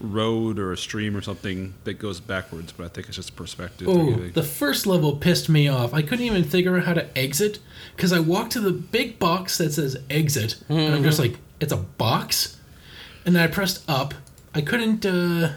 [0.00, 3.88] road or a stream or something that goes backwards, but I think it's just perspective.
[3.88, 5.94] Oh, the first level pissed me off.
[5.94, 7.58] I couldn't even figure out how to exit
[7.94, 11.72] because I walked to the big box that says exit, and I'm just like, it's
[11.72, 12.58] a box,
[13.24, 14.14] and then I pressed up.
[14.54, 15.52] I couldn't, uh,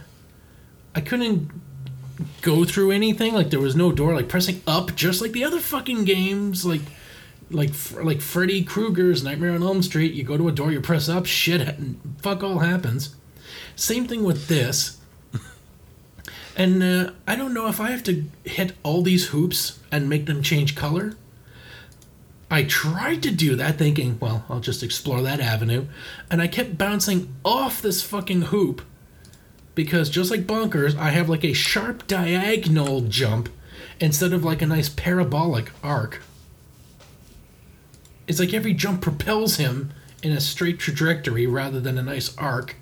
[0.96, 1.52] I couldn't
[2.42, 3.34] go through anything.
[3.34, 4.14] Like there was no door.
[4.14, 6.82] Like pressing up, just like the other fucking games, like.
[7.50, 11.08] Like like Freddy Krueger's Nightmare on Elm Street, you go to a door, you press
[11.08, 11.78] up, shit,
[12.22, 13.16] fuck all happens.
[13.74, 14.98] Same thing with this.
[16.58, 20.26] And uh, I don't know if I have to hit all these hoops and make
[20.26, 21.14] them change color.
[22.50, 25.86] I tried to do that thinking, well, I'll just explore that avenue.
[26.32, 28.82] And I kept bouncing off this fucking hoop
[29.78, 33.48] because just like Bonkers, I have like a sharp diagonal jump
[34.00, 36.24] instead of like a nice parabolic arc.
[38.28, 42.76] It's like every jump propels him in a straight trajectory rather than a nice arc.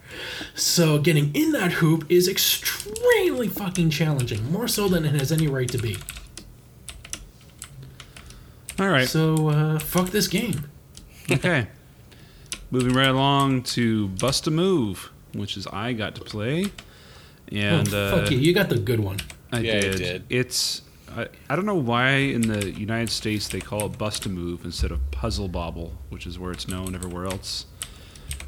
[0.56, 5.48] So getting in that hoop is extremely fucking challenging, more so than it has any
[5.48, 5.98] right to be.
[8.80, 9.08] All right.
[9.08, 10.70] So uh, fuck this game.
[11.30, 11.68] okay.
[12.72, 16.66] Moving right along to Bust a Move, which is I got to play,
[17.52, 19.18] and oh, uh, you, you got the good one.
[19.52, 19.98] I Yeah, did.
[19.98, 20.24] did.
[20.30, 20.82] It's
[21.16, 24.66] I, I don't know why in the United States they call it Bust a Move
[24.66, 27.66] instead of Puzzle Bobble, which is where it's known everywhere else.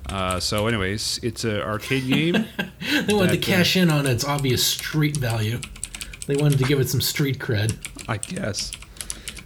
[0.09, 2.45] Uh, so, anyways, it's an arcade game.
[3.05, 5.59] They wanted That, to uh, cash in on its obvious street value.
[6.27, 7.75] They wanted to give it some street cred.
[8.07, 8.71] I guess.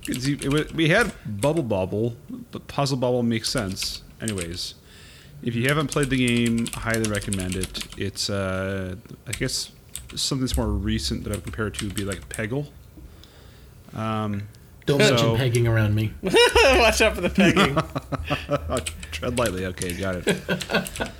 [0.07, 2.15] you- it we had Bubble Bobble,
[2.51, 4.03] but Puzzle Bobble makes sense.
[4.21, 4.75] Anyways,
[5.43, 7.87] if you haven't played the game, I highly recommend it.
[7.97, 8.95] It's, uh,
[9.27, 9.71] I guess,
[10.15, 12.67] something that's more recent that I would compare it to would be like Peggle.
[13.93, 14.47] Um,
[14.85, 16.13] Don't mention pegging around me.
[16.21, 17.75] Watch out for the pegging.
[19.11, 19.65] tread lightly.
[19.67, 21.11] Okay, got it.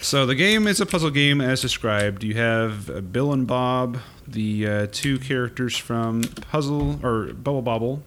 [0.00, 2.22] so the game is a puzzle game as described.
[2.22, 3.98] You have uh, Bill and Bob,
[4.28, 8.02] the uh, two characters from Puzzle or Bubble Bobble,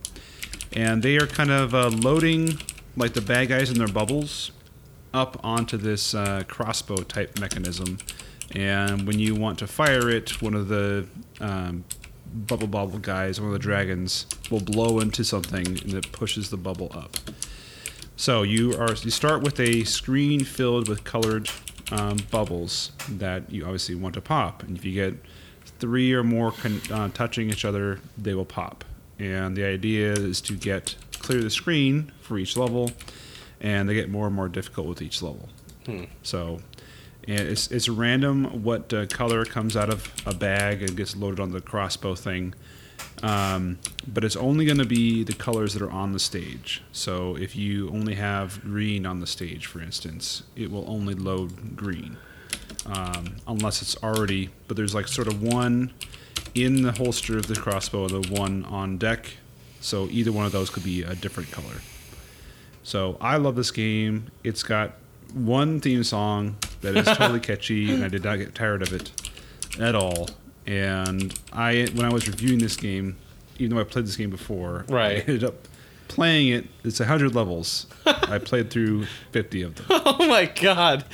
[0.74, 2.60] and they are kind of uh, loading
[2.96, 4.52] like the bad guys in their bubbles
[5.14, 7.98] up onto this uh, crossbow type mechanism.
[8.56, 11.08] And when you want to fire it, one of the
[11.40, 11.84] um,
[12.34, 16.92] bubble guys, one of the dragons, will blow into something and it pushes the bubble
[16.94, 17.18] up.
[18.16, 21.50] So you are you start with a screen filled with colored
[21.92, 25.16] um, bubbles that you obviously want to pop, and if you get
[25.80, 28.86] three or more con- uh, touching each other, they will pop.
[29.20, 32.92] And the idea is to get clear the screen for each level,
[33.64, 35.50] and they get more and more difficult with each level.
[36.22, 36.60] So,
[37.28, 41.40] and it's it's random what uh, color comes out of a bag and gets loaded
[41.40, 42.54] on the crossbow thing.
[43.22, 46.82] Um, but it's only going to be the colors that are on the stage.
[46.92, 51.76] So if you only have green on the stage, for instance, it will only load
[51.76, 52.18] green,
[52.86, 54.50] um, unless it's already.
[54.68, 55.94] But there's like sort of one
[56.54, 59.38] in the holster of the crossbow the one on deck.
[59.80, 61.82] So either one of those could be a different color.
[62.84, 64.32] So I love this game.
[64.44, 64.94] It's got
[65.34, 69.12] one theme song that is totally catchy, and I did not get tired of it
[69.80, 70.30] at all.
[70.66, 73.18] And I, when I was reviewing this game,
[73.58, 75.18] even though I played this game before, right.
[75.18, 75.68] I ended up
[76.08, 76.68] playing it.
[76.84, 77.88] It's hundred levels.
[78.06, 79.86] I played through fifty of them.
[79.90, 81.06] oh my god.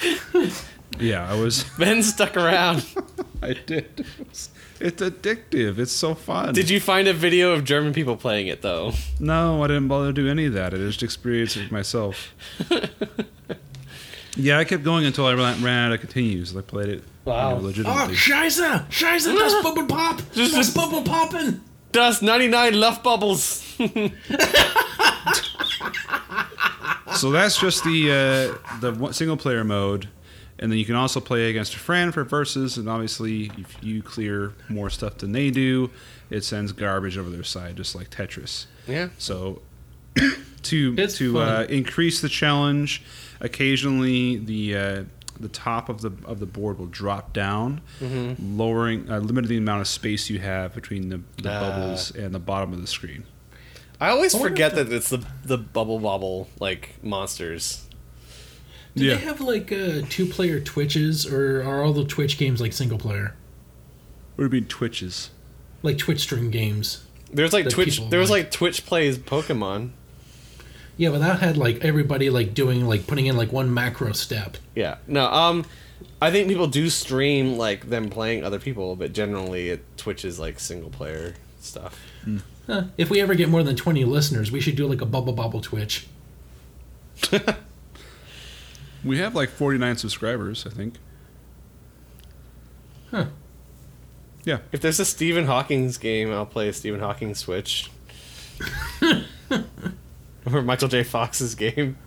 [1.00, 1.66] Yeah, I was.
[1.78, 2.86] Ben stuck around.
[3.42, 4.06] I did.
[4.20, 5.78] It's, it's addictive.
[5.80, 6.54] It's so fun.
[6.54, 8.94] Did you find a video of German people playing it though?
[9.20, 10.74] No, I didn't bother to do any of that.
[10.74, 12.34] I just experienced it myself.
[14.38, 16.56] yeah, I kept going until I ran, ran out of continues.
[16.56, 17.56] I played it you know, Wow.
[17.56, 18.16] Oh, legitimately.
[18.16, 18.90] Scheiße!
[18.90, 20.22] Scheiße, das Bubble Pop!
[20.34, 21.62] Just- Das Bubble Poppin'!
[21.92, 23.66] Das 99 Love Bubbles.
[27.16, 30.08] so that's just the uh, the single player mode,
[30.60, 32.78] and then you can also play against a friend for versus.
[32.78, 35.90] And obviously, if you clear more stuff than they do,
[36.30, 38.66] it sends garbage over their side, just like Tetris.
[38.88, 39.10] yeah.
[39.18, 39.62] So
[40.64, 43.02] to It's to uh, increase the challenge.
[43.42, 45.04] Occasionally, the uh,
[45.40, 48.58] the top of the of the board will drop down, Mm-hmm.
[48.58, 51.60] lowering uh, limiting the amount of space you have between the, the Ah.
[51.62, 53.24] bubbles and the bottom of the screen.
[54.02, 57.86] I always I forget if that it's the the bubble bobble like monsters.
[59.00, 59.16] Do Yeah.
[59.16, 62.98] they have like uh, two player Twitches, or are all the Twitch games like single
[62.98, 63.34] player?
[64.36, 65.32] What do you mean twitches?
[65.84, 67.04] Like Twitch stream games?
[67.32, 67.96] There's like Twitch.
[67.96, 68.46] people There was like.
[68.46, 69.90] like Twitch plays Pokemon.
[70.98, 74.58] Yeah, but that had like everybody like doing like putting in like one macro step.
[74.76, 74.98] Yeah.
[75.08, 75.26] No.
[75.28, 75.66] Um,
[76.22, 80.40] I think people do stream like them playing other people, but generally it Twitch is
[80.40, 81.98] like single player stuff.
[82.68, 85.34] Huh, if we ever get more than twenty listeners, we should do like a bubble
[85.34, 86.08] bubble Twitch.
[89.04, 90.96] We have like 49 subscribers, I think.
[93.12, 93.26] Huh.
[94.44, 94.60] Yeah.
[94.72, 97.90] If there's a Stephen Hawking's game, I'll play a Stephen Hawking Switch.
[100.46, 101.04] or Michael J.
[101.04, 101.98] Fox's game.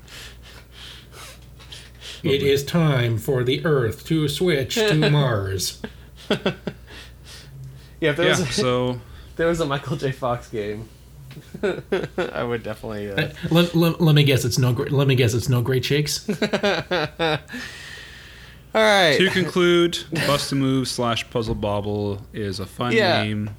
[2.23, 5.81] It is time for the Earth to switch to Mars.
[6.31, 8.31] Yeah, if there, Yeah.
[8.31, 9.01] was, a, So
[9.37, 10.13] there was a Michael J.
[10.13, 10.89] Fox game,
[12.33, 13.11] I would definitely.
[13.11, 14.73] Uh, Uh, let, let, let me guess, it's no.
[14.73, 16.29] gr- Let me guess, it's no great shakes.
[18.75, 19.17] All right.
[19.19, 23.23] to conclude, Bust a Move slash Puzzle Bobble is a fun Yeah.
[23.25, 23.51] game.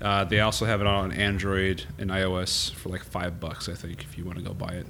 [0.00, 4.02] Uh, they also have it on Android and iOS for like five bucks, I think,
[4.02, 4.86] if you want to go buy it.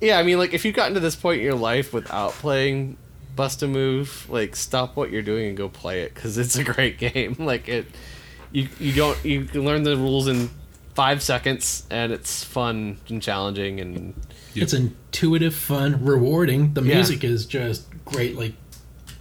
[0.00, 2.96] Yeah, I mean, like if you've gotten to this point in your life without playing
[3.34, 6.64] Bust a Move, like stop what you're doing and go play it because it's a
[6.64, 7.34] great game.
[7.38, 7.86] Like it,
[8.52, 10.48] you you don't you can learn the rules in
[10.98, 14.14] five seconds and it's fun and challenging and
[14.54, 14.62] Yep.
[14.64, 16.74] It's intuitive, fun, rewarding.
[16.74, 16.94] The Yeah.
[16.96, 18.36] music is just great.
[18.36, 18.54] Like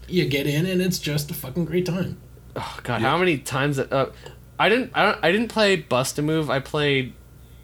[0.07, 2.17] you get in and it's just a fucking great time.
[2.55, 4.07] oh god, how many times that uh,
[4.57, 6.49] I didn't I don't I didn't play Bust a Move.
[6.49, 7.13] I played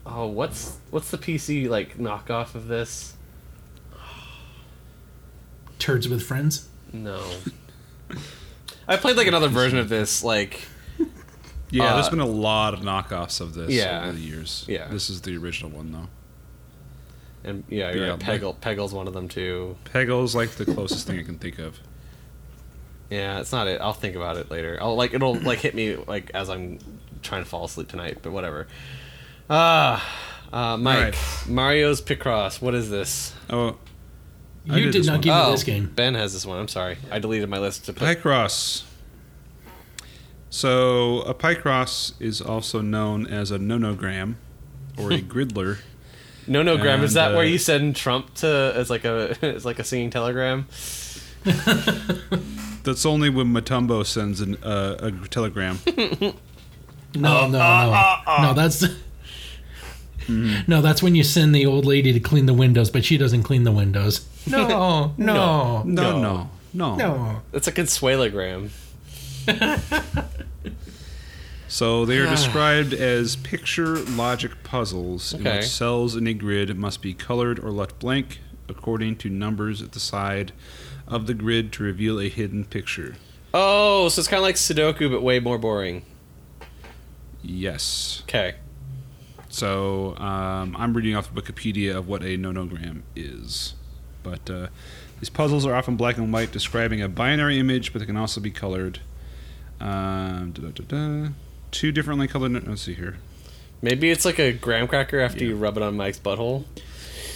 [0.06, 3.14] oh what's what's the PC like knockoff of this?
[5.80, 6.68] Turds with friends.
[6.92, 7.24] No.
[8.88, 10.68] I played like another version of this like
[11.74, 14.04] Yeah, Uh, there's been a lot of knockoffs of this Yeah.
[14.04, 14.64] over the years.
[14.68, 14.88] Yeah.
[14.90, 16.08] This is the original one, though.
[17.44, 19.76] and yeah, you're Yeah, right, Peggle Peggle's one of them too.
[19.86, 21.80] Peggle's like the closest thing I can think of.
[23.10, 23.82] Yeah, it's not it.
[23.82, 24.78] I'll think about it later.
[24.82, 26.80] I'll like it'll like hit me like as I'm
[27.22, 28.68] trying to fall asleep tonight, but whatever.
[29.50, 30.02] Ah,
[30.54, 31.18] uh, Mike, Alright.
[31.48, 32.62] Mario's Picross.
[32.62, 33.34] What is this?
[33.50, 33.78] Oh,
[34.70, 35.22] I You did did, not one.
[35.22, 35.92] give oh, me this game.
[35.94, 36.58] Ben has this one.
[36.60, 38.08] I'm sorry, I deleted my list to put.
[38.08, 38.84] Picross.
[40.54, 44.36] So, a Picross is also known as a nonogram
[45.00, 45.80] or a griddler.
[46.46, 47.04] No, no, Graham.
[47.04, 49.84] Is And, that where uh, you send Trump to as like a as like a
[49.84, 50.68] singing telegram?
[52.84, 55.80] That's only when Matumbo sends an, uh, a telegram.
[57.16, 58.54] No, uh, no, uh, no, uh, no.
[58.54, 60.72] That's mm-hmm.
[60.72, 60.84] no.
[60.84, 63.64] That's when you send the old lady to clean the windows, but she doesn't clean
[63.64, 64.24] the windows.
[64.46, 66.96] No, no, No, no, no.
[66.96, 67.42] no.
[67.54, 68.70] It's a consuelagram.
[71.68, 75.58] So they are described as picture logic puzzles in Okay.
[75.58, 79.94] which cells in a grid must be colored or left blank according to numbers at
[79.94, 80.52] the side
[81.08, 83.16] of the grid to reveal a hidden picture.
[83.56, 86.06] Oh, so it's kind of like Sudoku, but way more boring.
[87.42, 88.22] Yes.
[88.26, 88.56] Okay.
[89.50, 93.74] So um, I'm reading off Wikipedia of what a nonogram is.
[94.24, 94.68] But uh,
[95.20, 98.40] these puzzles are often black and white, describing a binary image, but they can also
[98.40, 99.00] be colored.
[99.84, 101.30] Um, da-da-da-da.
[101.72, 102.68] Two differently colored.
[102.68, 103.18] Let's see here.
[103.82, 105.50] Maybe it's like a graham cracker after Yeah.
[105.52, 106.64] you rub it on Mike's butthole.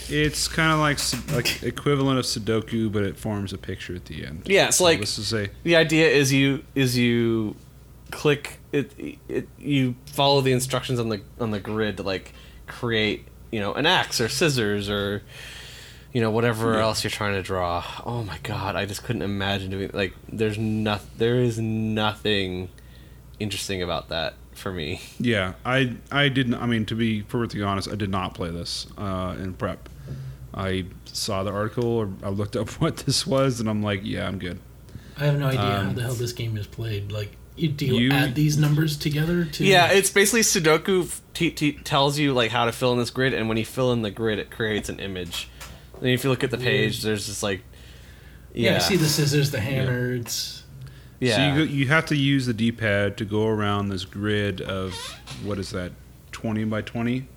[0.09, 0.99] It's kind of like
[1.35, 4.43] like equivalent of Sudoku, but it forms a picture at the end.
[4.45, 7.57] Yeah, it's So like this is a the idea is you is you
[8.11, 8.93] click it,
[9.27, 12.31] it you follow the instructions on the on the grid to like
[12.67, 15.23] create you know an axe or scissors or
[16.17, 16.81] you know whatever Yeah.
[16.81, 17.83] else you're trying to draw.
[18.03, 22.69] Oh my god, I just couldn't imagine doing like there's not there is nothing
[23.39, 24.99] interesting about that for me.
[25.19, 25.53] yeah.
[25.63, 26.55] I I didn't.
[26.55, 29.89] I mean, to be perfectly honest, I did not play this uh, in prep.
[30.55, 34.27] I saw the article or I looked up what this was, and I'm like, yeah,
[34.27, 34.59] I'm good.
[35.19, 37.11] I have no idea how Um, the hell this game is played.
[37.11, 39.63] Like, you, do you, you- add these numbers together to?
[39.63, 43.35] Yeah, it's basically Sudoku t- t- tells you like how to fill in this grid,
[43.35, 45.47] and when you fill in the grid, it creates an image.
[45.99, 47.61] And if you look at the page, there's just like
[48.53, 48.71] yeah.
[48.71, 50.21] yeah, I see the scissors, the hammers.
[50.21, 50.63] It's
[51.19, 51.35] yeah.
[51.35, 54.93] So you go, you have to use the D-pad to go around this grid of
[55.43, 55.91] what is that,
[56.31, 57.27] 20 by 20,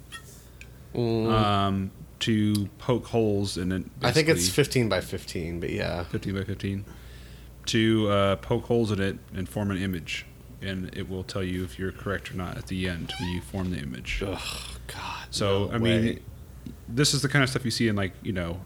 [0.94, 3.84] Mm, um, to poke holes in it.
[4.02, 6.02] I think it's 15 by 15, but yeah.
[6.02, 6.84] 15 by 15
[7.66, 10.26] to uh, poke holes in it and form an image
[10.62, 13.40] and it will tell you if you're correct or not at the end when you
[13.40, 14.40] form the image Ugh,
[14.86, 15.26] God.
[15.30, 16.02] so no i way.
[16.02, 16.20] mean
[16.92, 18.60] this is the kind of stuff you see in like you know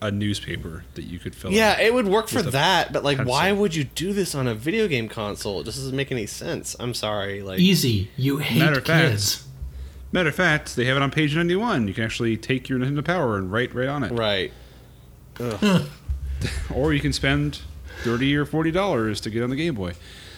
[0.00, 1.50] a newspaper that you could fill.
[1.52, 3.32] Yeah, it would work for that, but like, pencil.
[3.32, 5.60] why would you do this on a video game console?
[5.60, 6.76] It just doesn't make any sense.
[6.78, 7.42] I'm sorry.
[7.42, 8.08] Like, Easy.
[8.16, 9.44] You hate Matter of fact- kids.
[10.12, 11.86] Matter of fact, they have it on page ninety one.
[11.88, 14.52] You can actually take your Nintendo Power and write right on it, right?
[16.74, 17.60] or you can spend
[18.02, 19.92] thirty or forty dollars to get on the Game Boy.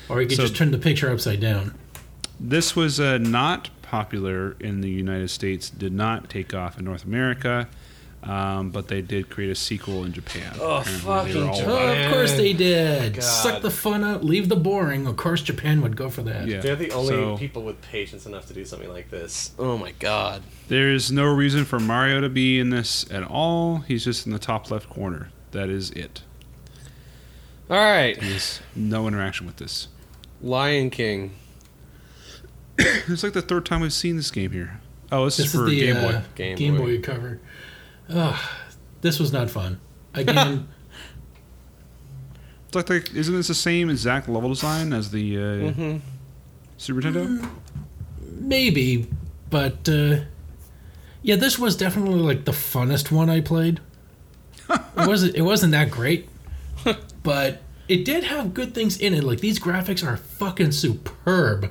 [0.09, 1.75] Or you can So- just turn the picture upside down.
[2.41, 5.69] This was uh, not popular in the United States.
[5.69, 7.69] Did not take off in North America,
[8.23, 10.57] um, but they did create a sequel in Japan.
[10.61, 11.69] Oh, fucking Japan.
[11.69, 13.15] Oh, of course they did.
[13.15, 13.25] God.
[13.25, 15.09] Suck the fun out, leave the boring.
[15.09, 16.47] Of course Japan would go for that.
[16.47, 16.61] Yeah.
[16.61, 19.51] They're the only so people with patience enough to do something like this.
[19.59, 20.43] Oh my god.
[20.69, 23.79] There's no reason for Mario to be in this at all.
[23.79, 25.31] He's just in the top left corner.
[25.51, 26.23] That is it.
[27.69, 29.89] All right, There's no interaction with this.
[30.43, 31.33] Lion King.
[33.09, 34.81] It's like the third time we've seen this game here.
[35.13, 36.23] Oh, this, This is is for the Game uh, Boy.
[36.35, 36.97] Game Game, Boy.
[36.97, 37.01] Boy.
[37.03, 37.41] cover.
[38.09, 38.39] Ugh,
[39.01, 39.81] this was not fun.
[40.15, 40.69] Again,
[42.67, 45.97] It's like the, isn't this the same exact level design as the uh, Mm-hmm.
[46.77, 47.51] Super Nintendo?
[48.39, 49.07] maybe,
[49.51, 50.21] but uh,
[51.23, 53.81] yeah, this was definitely like the funnest one I played.
[54.69, 55.35] it wasn't.
[55.35, 56.29] It wasn't that great,
[57.23, 59.25] but it did have good things in it.
[59.25, 61.71] Like these graphics are fucking superb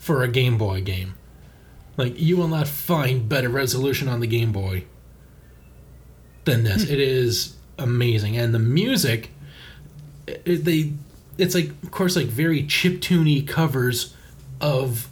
[0.00, 1.14] for a Game Boy game.
[1.96, 4.84] Like you will not find better resolution on the Game Boy
[6.44, 6.82] than this.
[6.82, 9.30] it is amazing, and the music.
[10.26, 10.92] It, they,
[11.38, 14.14] it's like of course like very chip chiptune covers
[14.60, 15.08] of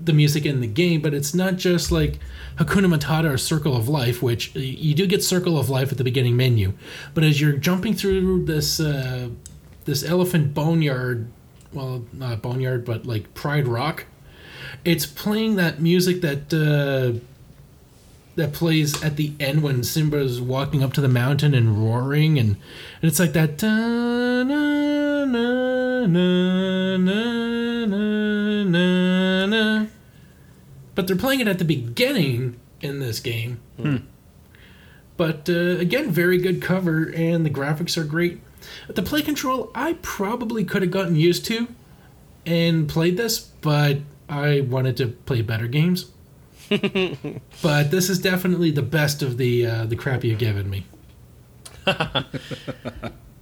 [0.00, 2.18] the music in the game, but it's not just like
[2.56, 6.04] Hakuna Matata or Circle of Life, which you do get Circle of Life at the
[6.04, 6.74] beginning menu,
[7.14, 9.30] but as you're jumping through this uh,
[9.84, 11.28] this elephant boneyard,
[11.74, 14.06] well, not boneyard, but like Pride Rock,
[14.84, 17.18] it's playing that music that uh,
[18.36, 22.50] that plays at the end when Simba's walking up to the mountain and roaring, and,
[22.50, 23.58] and it's like that.
[23.58, 29.86] "Da, na, na, na, na, na, na, na."
[30.94, 33.60] But they're playing it at the beginning in this game.
[35.16, 38.40] But uh, again, very good cover, and the graphics are great.
[38.88, 41.68] The play control, I probably could have gotten used to
[42.46, 43.98] and played this, but
[44.28, 46.10] I wanted to play better games.
[46.68, 50.86] but this is definitely the best of the uh, the crap you've given me.
[51.86, 51.94] All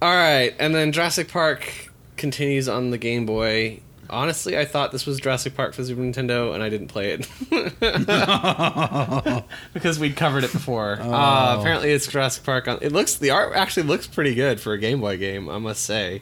[0.01, 3.79] right, and then Jurassic Park continues on the Game Boy.
[4.13, 7.27] Honestly, I thought this was Jurassic Park for Super Nintendo, and I didn't play it
[9.73, 10.99] because we'd covered it before.
[11.01, 12.67] Uh, apparently, it's Jurassic Park.
[12.67, 15.57] On it looks the art actually looks pretty good for a Game Boy game, I
[15.57, 16.21] must say.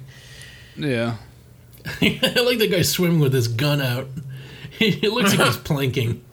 [0.75, 1.17] Yeah.
[2.01, 4.07] I like the guy swimming with his gun out.
[4.79, 6.23] it looks like he's planking.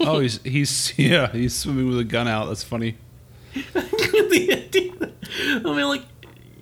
[0.00, 2.46] Oh, he's he's yeah he's swimming with a gun out.
[2.46, 2.96] That's funny.
[3.54, 3.60] I
[5.64, 6.02] mean, like,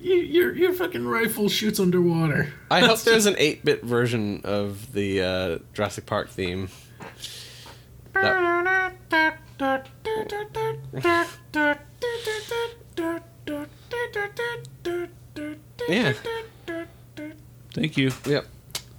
[0.01, 2.53] you, your your fucking rifle shoots underwater.
[2.71, 6.69] I hope there's an 8-bit version of the uh, Jurassic Park theme.
[15.87, 16.13] Yeah.
[17.73, 18.11] Thank you.
[18.25, 18.47] Yep.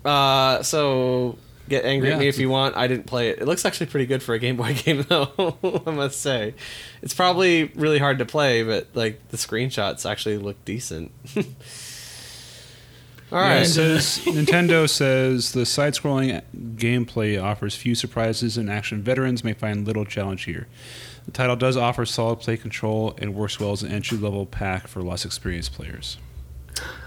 [0.05, 1.39] Uh, so
[1.71, 2.77] get angry Yeah, at me if you want.
[2.77, 3.39] I didn't play it.
[3.39, 5.57] It looks actually pretty good for a Game Boy game, though.
[5.87, 6.55] I must say,
[7.01, 11.13] it's probably really hard to play, but like the screenshots actually look decent.
[13.33, 13.59] All right.
[13.59, 16.43] Yeah, says Nintendo says the side-scrolling
[16.75, 20.67] gameplay offers few surprises, and action veterans may find little challenge here.
[21.27, 25.01] The title does offer solid play control and works well as an entry-level pack for
[25.01, 26.19] less experienced players.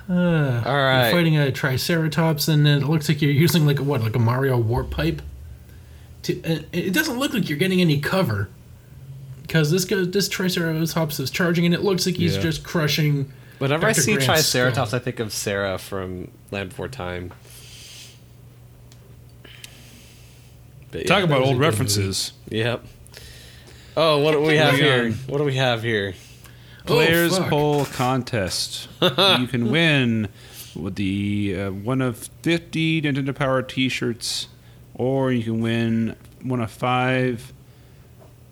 [0.09, 1.07] Uh, All right.
[1.09, 4.19] You're fighting a Triceratops, and it looks like you're using like a what, like a
[4.19, 5.21] Mario warp pipe.
[6.23, 8.49] To, uh, it doesn't look like you're getting any cover,
[9.41, 12.41] because this goes this Triceratops is charging, and it looks like he's Yeah.
[12.41, 13.31] just crushing.
[13.59, 14.99] Whenever I see Grant's Triceratops, skull.
[14.99, 17.31] I think of Sarah from Land Before Time.
[20.91, 21.23] But Talk yeah.
[21.23, 22.33] about old good references.
[22.49, 22.83] Yep.
[23.95, 25.11] Oh, what do we have here?
[25.27, 26.13] What do we have here?
[26.85, 28.87] Players Oh, poll contest.
[29.01, 30.29] you can win
[30.75, 34.47] with the uh, one of 50 Nintendo Power T-shirts,
[34.93, 37.53] or you can win one of five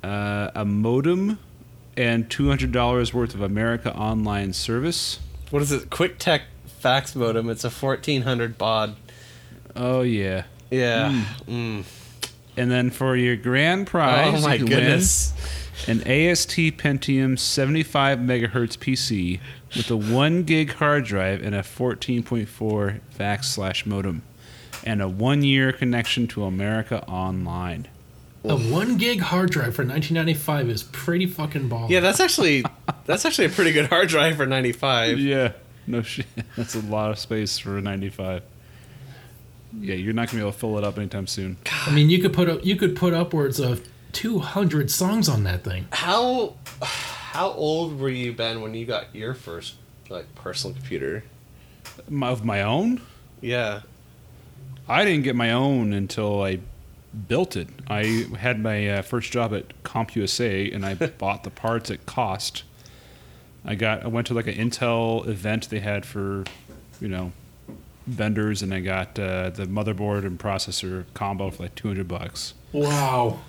[0.03, 1.39] uh, a modem
[1.97, 5.19] and $200 worth of America Online service.
[5.49, 5.89] What is it?
[5.89, 6.43] Quick Tech
[6.79, 7.49] fax modem.
[7.49, 8.95] It's a 1400 baud.
[9.75, 10.43] Oh yeah.
[10.69, 11.23] Yeah.
[11.47, 11.84] Mm.
[12.57, 15.34] And then for your grand prize, Oh my goodness.
[15.36, 15.51] win
[15.88, 19.39] an AST Pentium 75 megahertz PC
[19.75, 24.21] with a one gig hard drive and a 14.4 fax slash modem,
[24.86, 27.88] and a one year connection to America Online.
[28.43, 31.88] A one gig hard drive for 1995 is pretty fucking ball.
[31.89, 32.63] Yeah, that's actually
[33.05, 35.19] that's actually a pretty good hard drive for 95.
[35.19, 35.53] Yeah,
[35.86, 36.25] no shit.
[36.57, 38.43] That's a lot of space for a 95.
[39.79, 41.57] Yeah, you're not gonna be able to fill it up anytime soon.
[41.86, 45.64] I mean, you could put up, you could put upwards of 200 songs on that
[45.64, 45.88] thing.
[45.91, 49.76] How how old were you, Ben, when you got your first
[50.09, 51.24] like personal computer?
[52.09, 53.01] My, of my own,
[53.41, 53.82] Yeah.
[54.88, 56.59] I didn't get my own until I
[57.28, 57.70] built it.
[57.88, 62.64] I had my uh, first job at CompUSA, and I bought the parts at cost.
[63.64, 64.03] I got.
[64.03, 66.43] I went to like an Intel event they had for,
[66.99, 67.32] you know,
[68.07, 72.53] vendors, and I got uh, the motherboard and processor combo for like two hundred bucks.
[72.74, 73.39] Wow.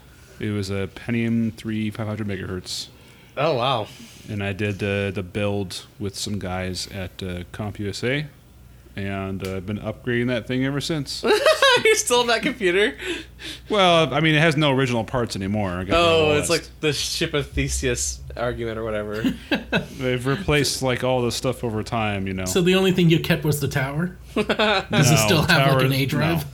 [0.43, 2.89] It was a Pentium three five hundred megahertz.
[3.37, 3.87] Oh wow.
[4.29, 8.27] and I did uh, the build with some guys at uh, CompUSA,
[8.97, 11.25] and uh, I've been upgrading that thing ever since.
[11.85, 12.95] You're still on that computer?
[13.71, 15.71] well, I mean, it has no original parts anymore.
[15.71, 19.23] I got Oh, the it's like the ship of Theseus argument or whatever.
[19.99, 22.27] they've replaced like all the stuff over time.
[22.27, 24.17] You know, So the only thing you kept was the tower?
[24.35, 26.45] Does it still have like tower- an A drive?
[26.45, 26.51] no.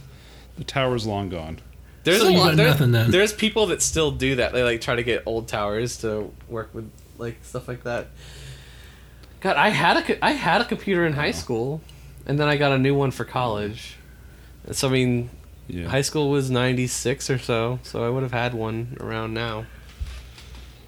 [0.59, 1.59] the tower's long gone.
[2.05, 2.57] There's So a lot.
[2.57, 3.11] There, nothing then.
[3.11, 4.53] There's people that still do that.
[4.53, 8.09] They like try to get old towers to work with like stuff like that.
[9.41, 11.81] God, I had a co- I had a computer in high school,
[12.27, 13.97] and then I got a new one for college.
[14.73, 15.31] So I mean,
[15.69, 19.67] Yeah, high school was '96 or so, so I would have had one around now.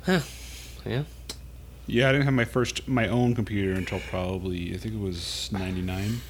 [0.06, 0.20] Huh.
[0.86, 1.02] Yeah.
[1.86, 2.08] yeah.
[2.08, 6.20] I didn't have my first my own computer until probably I think it was '99.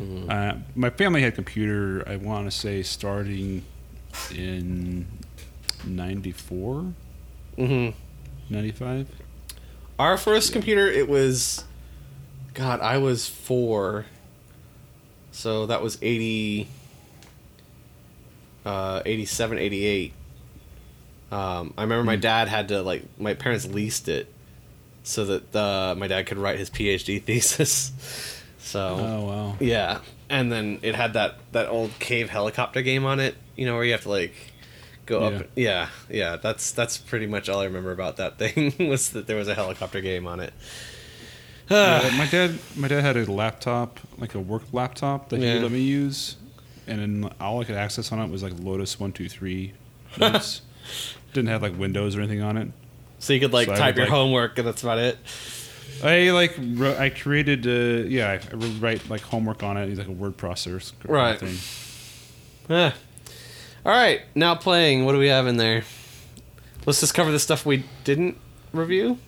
[0.00, 0.30] Mm-hmm.
[0.30, 2.02] Uh, my family had a computer.
[2.08, 3.64] I want to say starting
[4.34, 5.06] in
[5.84, 6.92] '94,
[7.58, 8.54] Mm-hmm.
[8.54, 9.08] '95.
[9.98, 11.64] Our first computer, it was,
[12.54, 14.06] God, I was four.
[15.30, 16.68] So that was 80,
[18.64, 20.12] uh, 87, 88.
[21.30, 24.32] Um, I remember my dad had to, like, my parents leased it
[25.02, 27.92] so that uh, my dad could write his PhD thesis.
[28.58, 29.56] So, Oh wow.
[29.60, 30.00] yeah.
[30.30, 33.84] And then it had that, that old cave helicopter game on it, you know, where
[33.84, 34.34] you have to, like,
[35.06, 35.36] go Yeah.
[35.36, 35.46] up.
[35.54, 36.36] Yeah, yeah.
[36.36, 39.54] That's that's pretty much all I remember about that thing was that there was a
[39.54, 40.52] helicopter game on it.
[41.70, 42.14] Yeah, ah.
[42.18, 45.54] my dad, my dad had a laptop, like a work laptop that he Yeah.
[45.54, 46.36] would let me use,
[46.86, 49.72] and then all I could access on it was like Lotus one two three
[50.18, 50.62] notes.
[51.32, 52.68] Didn't have like Windows or anything on it.
[53.18, 55.18] So you could like So type would, your like- homework and that's about it.
[56.02, 59.88] I like wrote, I created uh, yeah I write like homework on it.
[59.88, 61.38] It's like a word processor kind Right.
[61.40, 61.56] thing.
[62.76, 62.90] Eh.
[63.86, 65.04] All right, now playing.
[65.04, 65.84] What do we have in there?
[66.86, 68.36] Let's just cover the stuff we didn't
[68.72, 69.18] review.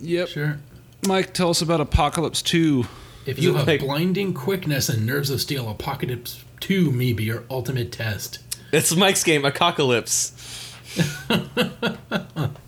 [0.00, 0.28] Yep.
[0.28, 0.58] Sure.
[1.06, 2.84] Mike, tell us about Apocalypse Two.
[3.26, 7.44] If you have like- blinding quickness and nerves of steel, Apocalypse 2 may be your
[7.50, 8.38] ultimate test.
[8.72, 10.32] It's Mike's game, Apocalypse.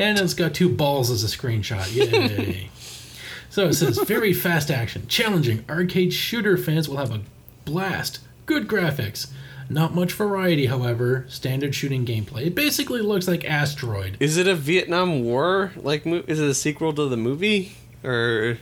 [0.00, 1.94] And it's got two balls as a screenshot.
[1.94, 2.70] Yay.
[3.50, 5.64] so it says very fast action, challenging.
[5.68, 7.20] Arcade shooter fans will have a
[7.64, 8.20] blast.
[8.46, 9.30] Good graphics.
[9.68, 11.26] Not much variety, however.
[11.28, 12.46] Standard shooting gameplay.
[12.46, 14.16] It basically looks like Asteroid.
[14.18, 16.04] Is it a Vietnam War like?
[16.04, 18.58] Mo- is it a sequel to the movie or?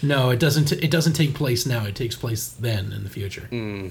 [0.00, 0.72] No, it doesn't.
[0.72, 1.84] it doesn't take place now.
[1.84, 3.46] It takes place then in the future.
[3.50, 3.88] Hmm.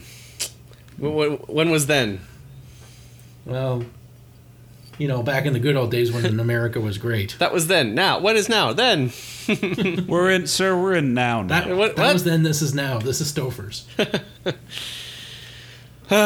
[0.97, 2.21] When, when was then?
[3.45, 3.85] Well,
[4.97, 7.35] you know, back in the good old days when America was great.
[7.39, 7.93] That was then.
[7.95, 8.73] Now, what is now?
[8.73, 9.11] Then.
[10.07, 10.79] We're in, sir.
[10.79, 11.41] We're in now.
[11.41, 11.47] Now.
[11.65, 12.13] That, What- that what?
[12.13, 12.43] was then.
[12.43, 12.99] This is now.
[12.99, 13.85] This is Stouffer's.
[16.09, 16.17] All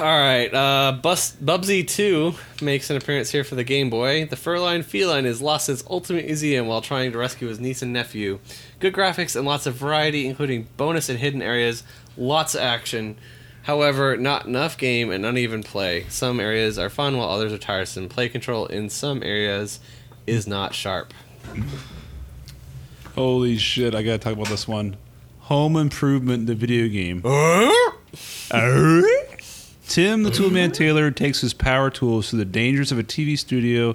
[0.00, 4.26] right, uh, Bus- Bubsy 2 makes an appearance here for the Game Boy.
[4.26, 7.92] The fur-lined feline has lost its ultimate museum while trying to rescue his niece and
[7.92, 8.40] nephew.
[8.80, 11.84] Good graphics and lots of variety, including bonus and hidden areas,
[12.16, 13.16] lots of action.
[13.68, 16.06] However, not enough game and uneven play.
[16.08, 18.08] Some areas are fun while others are tiresome.
[18.08, 19.78] Play control in some areas
[20.26, 21.12] is not sharp.
[23.14, 23.94] Holy shit!
[23.94, 24.96] I gotta talk about this one.
[25.40, 27.20] Home Improvement, the video game.
[29.86, 33.94] Tim, the toolman Taylor, takes his power tools to the dangers of a TV studio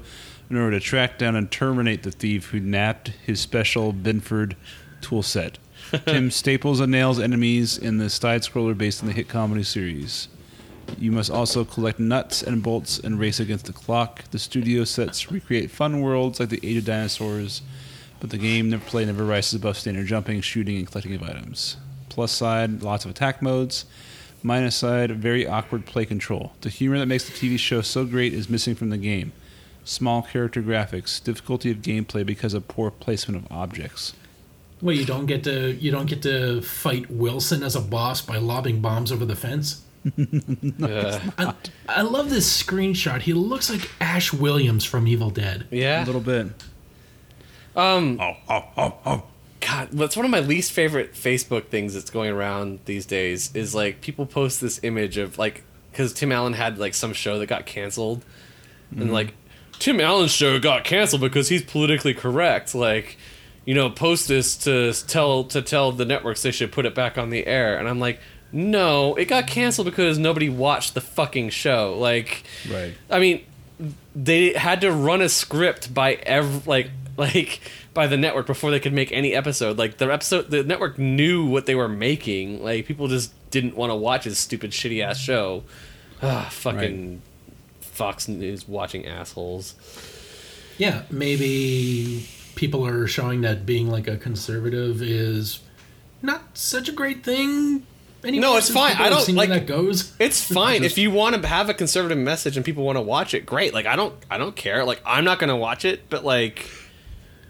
[0.52, 4.56] in order to track down and terminate the thief who napped his special Binford
[5.02, 5.58] tool set.
[6.08, 10.28] Tim staples and nails enemies in the side scroller based on the hit comedy series.
[10.98, 14.24] You must also collect nuts and bolts and race against the clock.
[14.32, 17.62] The studio sets recreate fun worlds like the Age of Dinosaurs,
[18.20, 21.78] but the game never play never rises above standard jumping, shooting, and collecting of items.
[22.10, 23.86] Plus side, lots of attack modes.
[24.42, 26.54] Minus side, very awkward play control.
[26.62, 29.32] The humor that makes the TV show so great is missing from the game.
[29.84, 34.14] Small character graphics, difficulty of gameplay because of poor placement of objects.
[34.84, 38.38] Well, you don't get to you don't get to fight Wilson as a boss by
[38.38, 39.82] lobbing bombs over the fence.
[40.84, 41.54] Uh, I,
[41.88, 43.22] I love this screenshot.
[43.22, 45.66] He looks like Ash Williams from Evil Dead.
[45.72, 46.48] Yeah, A little bit.
[47.74, 48.20] Um.
[48.20, 49.24] Oh, oh, oh, oh.
[49.62, 53.74] God, that's one of my least favorite Facebook things that's going around these days is
[53.74, 57.46] like people post this image of like because Tim Allen had like some show that
[57.46, 58.26] got canceled,
[58.92, 59.34] and like
[59.80, 62.76] Tim Allen's show got canceled because he's politically correct.
[62.76, 63.18] Like,
[63.66, 67.18] you know, post this to tell to tell the networks they should put it back
[67.18, 68.20] on the air, and I'm like.
[68.56, 71.98] No, it got canceled because nobody watched the fucking show.
[71.98, 72.94] Like, Right.
[73.10, 73.44] I mean,
[74.16, 77.62] they had to run a script by ev like like
[77.96, 79.80] by the network before they could make any episode.
[79.80, 82.64] Like the episode, the network knew what they were making.
[82.64, 85.64] Like people just didn't want to watch this stupid shitty ass show.
[86.22, 87.24] Ah, fucking
[87.82, 89.74] Fox News watching assholes.
[90.78, 95.60] Yeah, maybe people are showing that being like a conservative is
[96.22, 97.86] not such a great thing.
[98.24, 98.96] Anymore, No, it's fine.
[98.96, 100.14] I don't, like- that goes.
[100.18, 103.02] It's fine Just- if you want to have a conservative message and people want to
[103.02, 103.46] watch it.
[103.46, 103.74] Great.
[103.74, 104.86] Like I don't, I don't care.
[104.86, 106.70] Like I'm not gonna watch it, but like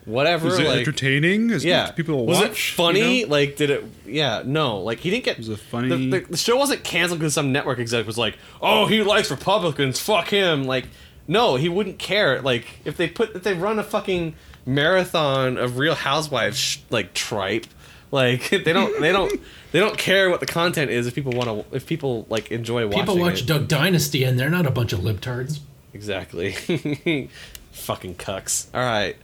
[0.06, 0.48] whatever.
[0.48, 1.52] Was it like entertaining?
[1.52, 2.50] As yeah, much people was watch?
[2.50, 3.20] it funny?
[3.20, 3.32] you know?
[3.32, 3.84] Like, did it?
[4.06, 4.80] Yeah, no.
[4.80, 5.38] Like, he didn't get.
[5.38, 5.90] Was it funny?
[5.90, 9.30] The, the, the show wasn't canceled because some network exec was like, "Oh, he likes
[9.30, 10.00] Republicans.
[10.00, 10.88] Fuck him." Like,
[11.28, 12.42] no, he wouldn't care.
[12.42, 14.34] Like, if they put if they run a fucking
[14.66, 17.66] marathon of Real Housewives sh- like tripe,
[18.12, 19.40] like they don't they don't
[19.72, 22.86] they don't care what the content is if people want to if people like enjoy
[22.86, 23.48] watching People watch it.
[23.48, 25.60] Duck Dynasty and they're not a bunch of libtards.
[25.94, 26.52] Exactly.
[27.72, 28.68] Fucking cucks.
[28.74, 29.16] All right.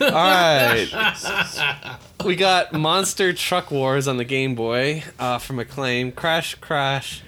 [0.00, 1.98] All right.
[2.24, 6.10] we got Monster Truck Wars on the Game Boy uh, from Acclaim.
[6.10, 7.22] Crash, Crash,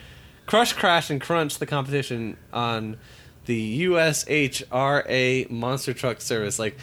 [0.47, 2.97] Crush, Crash, and Crunch the competition on
[3.47, 6.77] the USHRA Monster Truck Service, like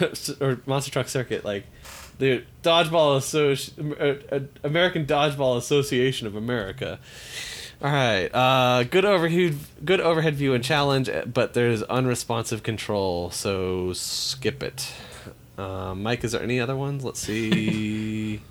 [0.40, 1.64] or Monster Truck Circuit, like
[2.18, 6.98] the Dodgeball Associ- uh, uh, American Dodgeball Association of America.
[7.82, 13.92] All right, uh, good overhead, good overhead view and challenge, but there's unresponsive control, so
[13.92, 14.92] skip it.
[15.58, 17.04] Uh, Mike, is there any other ones?
[17.04, 18.40] Let's see.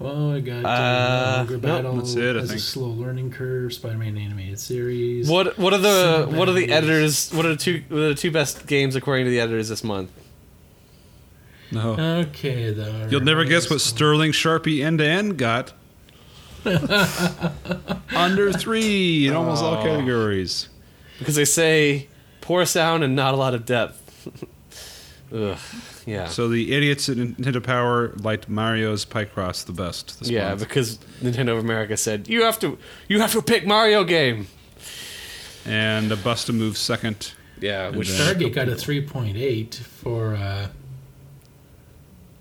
[0.00, 2.60] Well, I got uh, Uh, Longer nope, Battle that's it, I has a think.
[2.60, 3.72] slow learning curve.
[3.74, 5.28] Spider-Man animated series.
[5.28, 7.30] what what are the Seven what are the editors?
[7.32, 9.84] What are the two what are the two best games according to the editors this
[9.84, 10.10] month?
[11.70, 11.92] No.
[12.28, 13.06] Okay, though.
[13.10, 15.72] You'll never guess what Sterling Sharpe end to end got.
[18.14, 19.82] Under three in almost all Oh.
[19.82, 20.68] categories.
[21.18, 22.08] Because they say
[22.40, 24.46] poor sound and not a lot of depth.
[25.32, 25.58] Ugh,
[26.06, 26.26] yeah.
[26.28, 30.18] So the idiots at Nintendo Power liked Mario's Picross the best.
[30.18, 30.60] This yeah, month.
[30.60, 32.78] because Nintendo of America said you have to
[33.08, 34.48] you have to pick Mario game.
[35.66, 37.32] and a bust a move second.
[37.60, 40.68] Yeah, which then- Stargate got a 3.8 for uh,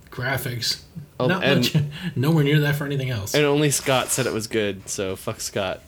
[0.09, 0.81] graphics.
[1.19, 1.83] Oh, Not and- much.
[2.15, 3.33] Nowhere near that for anything else.
[3.35, 5.81] And only Scott said it was good, so fuck Scott.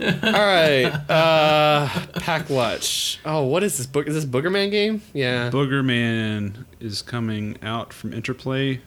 [0.00, 1.88] All right, uh,
[2.20, 3.20] Pak Watch.
[3.24, 4.06] Oh, what is this book?
[4.08, 5.02] Is this Boogerman game?
[5.12, 5.50] Yeah.
[5.50, 8.80] Boogerman is coming out from Interplay.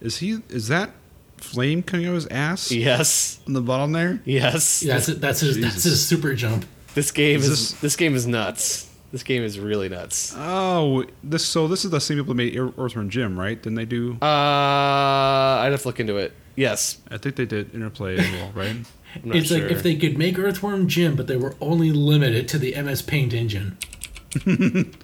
[0.00, 0.38] Is he?
[0.48, 0.90] Is that
[1.38, 3.40] flame coming out of his ass Yes.
[3.46, 4.20] on the bottom there?
[4.24, 4.82] Yes.
[4.82, 5.20] Yeah, that's it.
[5.20, 5.60] That's his.
[5.60, 6.64] That's his super jump.
[6.94, 8.86] This game Is is, this- this game is nuts.
[9.12, 10.32] This game is really nuts.
[10.36, 11.44] Oh, this.
[11.44, 13.60] So this is the same people that made Earthworm Jim, right?
[13.60, 14.12] Didn't they do?
[14.22, 16.32] Uh, I'd have to look into it.
[16.54, 16.98] Yes.
[17.10, 18.76] I think they did Interplay as well, right?
[19.14, 19.60] I'm not It's sure.
[19.62, 23.02] like if they could make Earthworm Jim, but they were only limited to the MS
[23.02, 23.76] Paint engine.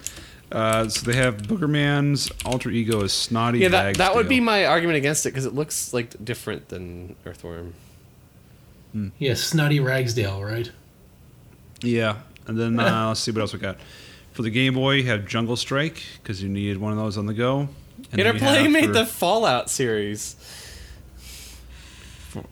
[0.49, 3.59] Uh, so they have Boogerman's alter ego is Snotty.
[3.59, 7.17] yeah, that, that would be my argument against it because it looks like different than
[7.25, 7.73] Earthworm.
[9.19, 10.71] Yeah, Snotty Ragsdale, right?
[11.81, 13.77] Yeah, and then uh, let's see what else we got.
[14.31, 17.25] For the Game Boy, you have Jungle Strike because you needed one of those on
[17.25, 17.67] the go.
[18.11, 20.35] And Interplay made for, the Fallout series.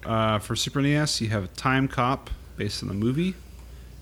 [0.05, 1.21] Uh, for Super NES.
[1.21, 3.35] You have Time Cop based on the movie,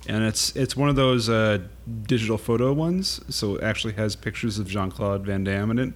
[0.08, 1.60] and it's it's one of those uh,
[2.04, 3.22] digital photo ones.
[3.30, 5.94] So it actually has pictures of Jean Claude Van Damme in it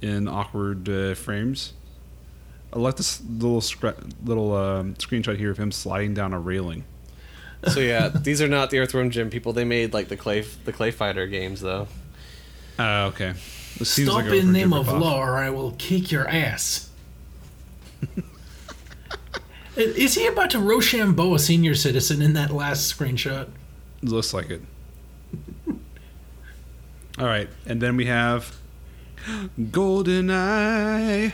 [0.00, 1.72] in awkward uh, frames.
[2.72, 6.84] I like this little scra- little um, screenshot here of him sliding down a railing.
[7.66, 9.52] So yeah, these are not the Earthworm Jim people.
[9.52, 11.88] They made like the clay the clay fighter games though.
[12.78, 13.34] Uh, okay.
[13.82, 16.88] Stop like in the name of law, or I will kick your ass.
[19.78, 23.48] Is he about to Rochambeau a senior citizen in that last screenshot?
[24.02, 24.62] Looks like it.
[27.18, 28.56] All right, and then we have
[29.58, 31.32] GoldenEye.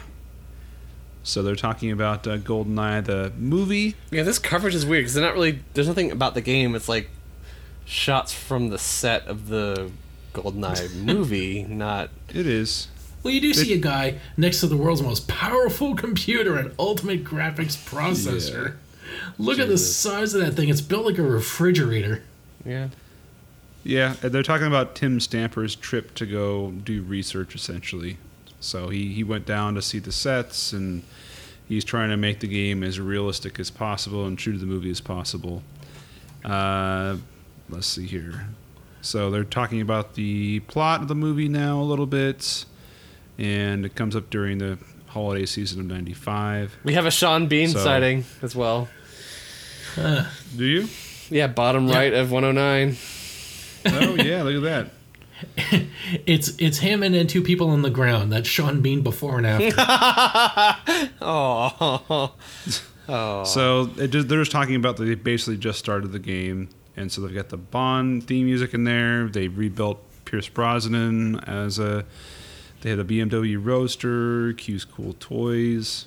[1.23, 3.95] So they're talking about uh, GoldenEye, the movie.
[4.11, 5.61] Yeah, this coverage is weird because they're not really.
[5.73, 6.75] There's nothing about the game.
[6.75, 7.09] It's like
[7.87, 9.91] shots from the set of the
[10.35, 12.11] GoldenEye movie, not.
[12.29, 12.89] It is.
[13.25, 17.25] Well, you do see a guy next to the world's most powerful computer and ultimate
[17.25, 18.77] graphics processor.
[19.39, 20.69] Look at the size of that thing.
[20.69, 22.23] It's built like a refrigerator.
[22.65, 22.89] Yeah.
[23.83, 28.19] Yeah, they're talking about Tim Stamper's trip to go do research essentially.
[28.61, 31.03] So he, he went down to see the sets and
[31.69, 34.91] he's trying to make the game as realistic as possible and true to the movie
[34.91, 35.63] as possible.
[36.45, 37.17] Uh,
[37.69, 38.49] let's see here.
[39.03, 42.65] So they're talking about the plot of the movie now a little bit,
[43.39, 44.79] and it comes up during the
[45.09, 46.77] holiday season of '95.
[46.85, 48.89] We have a Sean Bean So- sighting as well.
[49.97, 50.27] Uh,
[50.57, 50.89] Do you?
[51.31, 51.97] Yeah, bottom Yeah.
[51.97, 52.97] right of 109.
[53.87, 54.91] Oh yeah, look at that.
[56.27, 58.33] it's it's him and then two people on the ground.
[58.33, 59.75] That's Sean Bean before and after.
[61.21, 62.03] Oh.
[62.11, 62.35] Oh.
[63.45, 67.21] So it just, they're just talking about they basically just started the game, and so
[67.21, 69.29] they've got the Bond theme music in there.
[69.29, 72.07] They rebuilt Pierce Brosnan as a.
[72.85, 76.05] They had a BMW Roadster, Q's Cool Toys.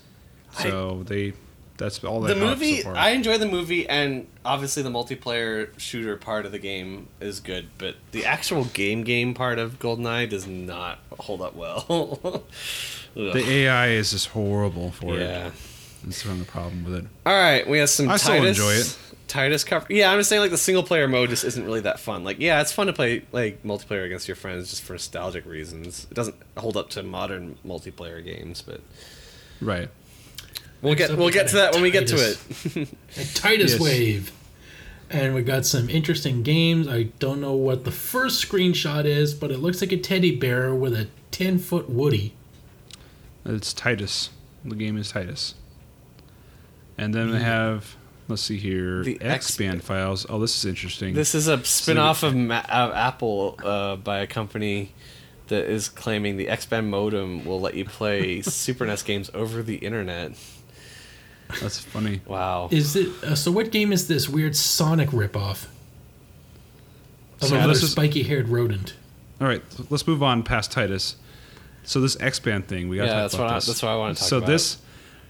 [0.52, 1.34] So they,
[1.78, 2.96] that's all that they the movie So far.
[2.96, 7.70] I enjoy the movie and obviously the multiplayer shooter part of the game is good,
[7.80, 12.44] but the actual game game part of GoldenEye does not hold up well.
[13.16, 15.22] The AI is just horrible for it.
[15.22, 15.48] yeah.
[15.48, 15.54] it.
[16.04, 17.06] That's one of the problem with it.
[17.26, 18.10] All right, we have some.
[18.10, 18.96] I still enjoy it.
[19.28, 19.86] Titus cover.
[19.90, 22.24] Yeah, I'm just saying like the single player mode just isn't really that fun.
[22.24, 26.08] Like, yeah, it's fun to play like multiplayer against your friends just for nostalgic reasons.
[26.10, 28.82] It doesn't hold up to modern multiplayer games, but
[29.62, 29.90] Right.
[30.82, 32.88] we'll get we'll we get to that when we get to it.
[33.18, 33.80] a Titus Yes.
[33.82, 34.32] Wave.
[35.10, 36.88] And we got some interesting games.
[36.88, 40.76] I don't know what the first screenshot is, but it looks like a teddy bear
[40.76, 42.34] with a 10 foot Woody.
[43.46, 44.32] It's Titus.
[44.66, 45.56] The game is Titus.
[46.98, 47.38] And then Mm-hmm.
[47.38, 47.96] they have,
[48.28, 50.26] let's see here, The X- X-Band files.
[50.30, 51.14] Oh, this is interesting.
[51.14, 54.92] This is a spin-off of, Ma- of Apple uh, by a company
[55.48, 59.76] that is claiming the X-Band modem will let you play Super NES games over the
[59.76, 60.34] internet.
[61.62, 62.20] That's funny.
[62.26, 62.68] Wow.
[62.72, 63.52] Is it uh, so?
[63.52, 65.68] What game is this weird Sonic ripoff
[67.42, 68.96] of So another this is- spiky-haired rodent?
[69.40, 71.16] All right, let's move on past Titus.
[71.84, 73.90] So this X-band thing, we got to Yeah, talk that's about what I- that's what
[73.90, 74.48] I wanna talk so about.
[74.48, 74.78] So this,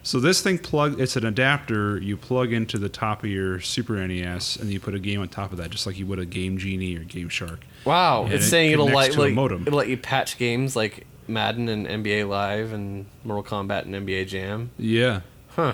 [0.07, 3.95] so this thing plug, it's an adapter you plug into the top of your Super
[4.07, 6.25] NES, and you put a game on top of that, just like you would a
[6.25, 7.59] Game Genie or Game Shark.
[7.85, 11.05] Wow, And it's it saying it'll connects like, like it'll let you patch games like
[11.27, 14.69] Madden and NBA Live and Mortal Kombat and NBA Jam.
[14.77, 15.73] Yeah, Huh.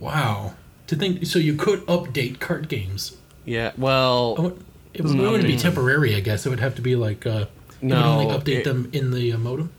[0.00, 0.54] Wow.
[0.88, 3.16] To think so, you could update cart games.
[3.44, 3.72] Yeah.
[3.78, 4.58] Well, Oh,
[4.94, 6.44] It Doesn't wouldn't be temporary, I guess.
[6.44, 9.10] It would have to be like uh, it would No, only update it- them in
[9.10, 9.70] the uh, modem.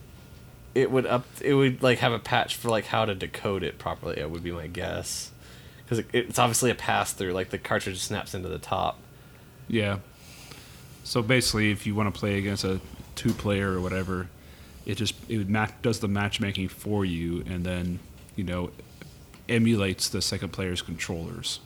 [0.75, 1.25] It would up.
[1.41, 4.19] It would like have a patch for like how to decode it properly.
[4.19, 5.31] It would be my guess,
[5.83, 7.33] because it, it's obviously a pass through.
[7.33, 8.99] Like the cartridge snaps into the top.
[9.67, 9.99] yeah.
[11.03, 12.79] So basically, if you want to play against a
[13.15, 14.27] two-player or whatever,
[14.85, 17.99] it just it would match does the matchmaking for you, and then
[18.35, 18.69] you know
[19.47, 21.59] emulates the second player's controllers.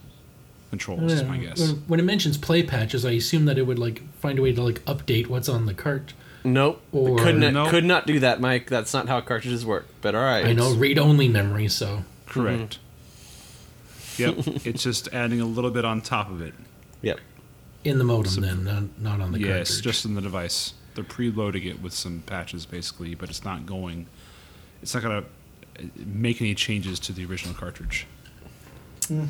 [0.70, 1.60] Controls, is my guess.
[1.60, 4.54] When, when it mentions play patches, I assume that it would like find a way
[4.54, 6.14] to like update what's on the cart.
[6.43, 6.81] Nope.
[6.91, 7.69] Or- could not Nope.
[7.69, 8.67] could not do that, Mike.
[8.67, 9.87] That's not how cartridges work.
[10.01, 10.45] But all right.
[10.45, 12.79] I know read-only memory, so Correct.
[14.17, 14.21] Mm-hmm.
[14.55, 16.53] yep, it's just adding a little bit on top of it.
[17.01, 17.19] Yep.
[17.83, 19.81] in the modem then, not, not on the yes, cartridge.
[19.83, 20.73] just in the device.
[20.95, 24.07] They're preloading it with some patches, basically, but it's not going.
[24.81, 25.27] It's not going to
[25.83, 28.05] uh, make any changes to the original cartridge.
[29.03, 29.27] Mm.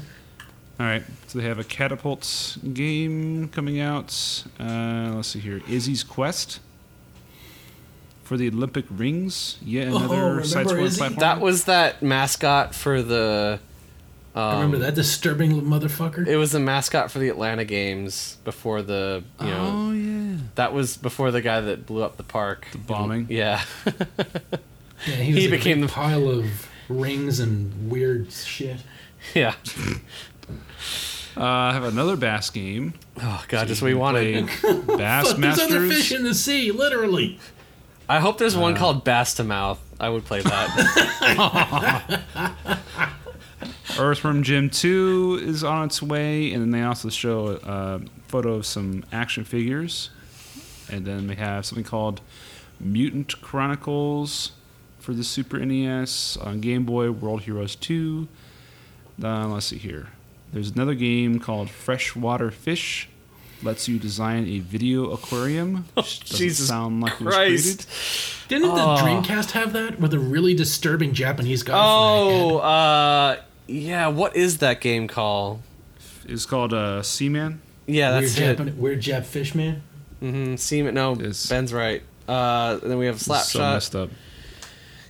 [0.79, 4.43] All right, so they have a catapult game coming out.
[4.59, 6.59] Uh, let's see here, Izzy's Quest
[8.23, 9.57] for the Olympic rings.
[9.63, 11.19] Yeah, Oh, another remember side-scrolling platform.
[11.19, 13.59] That was that mascot for the.
[14.35, 16.25] Um, I remember that disturbing motherfucker.
[16.27, 20.73] It was the mascot for the Atlanta games before the you know Oh yeah, that
[20.73, 22.65] was before the guy that blew up the park.
[22.71, 23.27] The bombing?
[23.29, 23.63] Yeah.
[23.85, 28.77] yeah, he, was he a became the- pile of rings and weird shit.
[29.35, 29.53] yeah.
[31.37, 32.93] uh, I have another Bass game.
[33.21, 34.47] Oh god, just what we you wanted.
[34.47, 37.39] play Bass Fuck, there's other fish in the sea, literally.
[38.13, 38.59] I hope there's Uh.
[38.61, 39.79] one called Bass to Mouth.
[39.99, 42.21] I would play that.
[43.99, 48.65] Earthworm Jim 2 is on its way, and then they also show a photo of
[48.67, 50.09] some action figures.
[50.91, 52.21] And then they have something called
[52.79, 54.51] Mutant Chronicles
[54.99, 58.27] for the Super NES on Game Boy, World Heroes 2.
[59.23, 60.09] Uh, let's see here.
[60.51, 63.09] There's another game called Freshwater Fish.
[63.63, 65.85] Lets you design a video aquarium.
[65.93, 67.87] which doesn't Oh, Jesus sound like it was Christ.
[68.49, 68.75] Didn't Oh.
[68.75, 71.73] the Dreamcast have that with a really disturbing Japanese guy?
[71.75, 73.37] Oh, uh
[73.67, 75.61] yeah, what is that game called?
[76.27, 77.61] It's called uh, Seaman.
[77.85, 78.57] Yeah, weird, that's it.
[78.57, 79.81] Japan, weird Jap fish man.
[80.21, 80.55] Mm-hmm.
[80.55, 82.03] Seaman no, It's- Ben's right.
[82.27, 83.73] Uh and then we have So Slapshot.
[83.73, 84.09] messed up.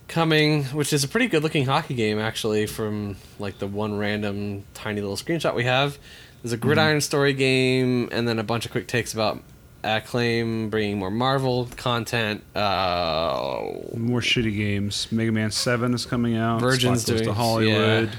[0.08, 4.64] coming, which is a pretty good looking hockey game actually from like the one random
[4.74, 5.98] tiny little screenshot we have.
[6.44, 9.42] There's a gridiron story game and then a bunch of quick takes about
[9.82, 12.42] Acclaim bringing more Marvel content.
[12.54, 13.62] Uh,
[13.96, 15.08] More shitty games.
[15.10, 16.60] Mega Man Seven is coming out.
[16.60, 18.10] Virgin's doing- to Hollywood.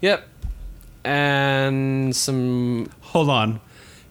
[0.00, 0.28] yep.
[1.04, 3.60] And some Hold on.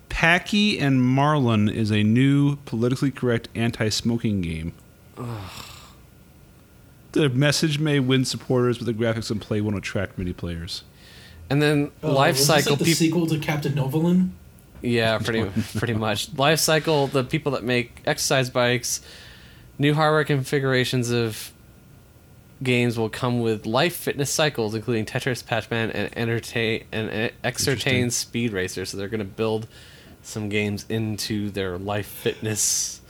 [0.09, 4.73] Packy and Marlon is a new politically correct anti-smoking game.
[7.13, 10.83] The message may win supporters, but the graphics and play won't attract many players.
[11.51, 14.29] And then Oh, life was this cycle like the people sequel to Captain Novolin.
[14.81, 16.33] Yeah, pretty pretty much.
[16.37, 19.01] Life cycle, the people that make exercise bikes,
[19.77, 21.51] new hardware configurations of
[22.63, 27.09] games will come with life fitness cycles, including Tetris, Patchman, and entertain and
[27.43, 28.09] Exertain Interesting.
[28.11, 28.85] Speed Racer.
[28.85, 29.67] So they're going to build
[30.23, 33.01] some games into their life fitness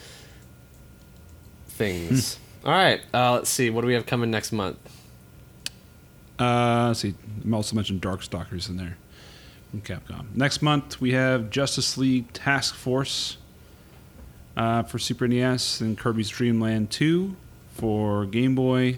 [1.67, 2.39] things.
[2.65, 3.69] All right, uh, let's see.
[3.69, 4.77] What do we have coming next month?
[6.41, 7.13] Uh, let's see.
[7.47, 8.97] I also mentioned Darkstalkers in there
[9.69, 10.35] from Capcom.
[10.35, 13.37] Next month we have Justice League Task Force
[14.57, 17.35] uh, for Super NES and Kirby's Dream Land 2
[17.75, 18.97] for Game Boy,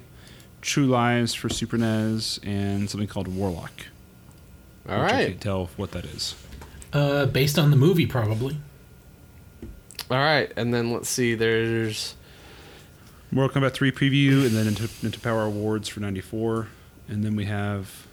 [0.62, 3.88] True Lies for Super NES, and something called Warlock.
[4.88, 6.36] All which I can't tell what that is.
[6.94, 8.58] Uh, based on the movie, probably.
[10.10, 11.36] all right, and then let's see.
[11.36, 12.16] There's
[13.32, 16.70] Mortal Kombat 3 preview, and then into, into Power Awards for 94.
[17.08, 18.08] And then we have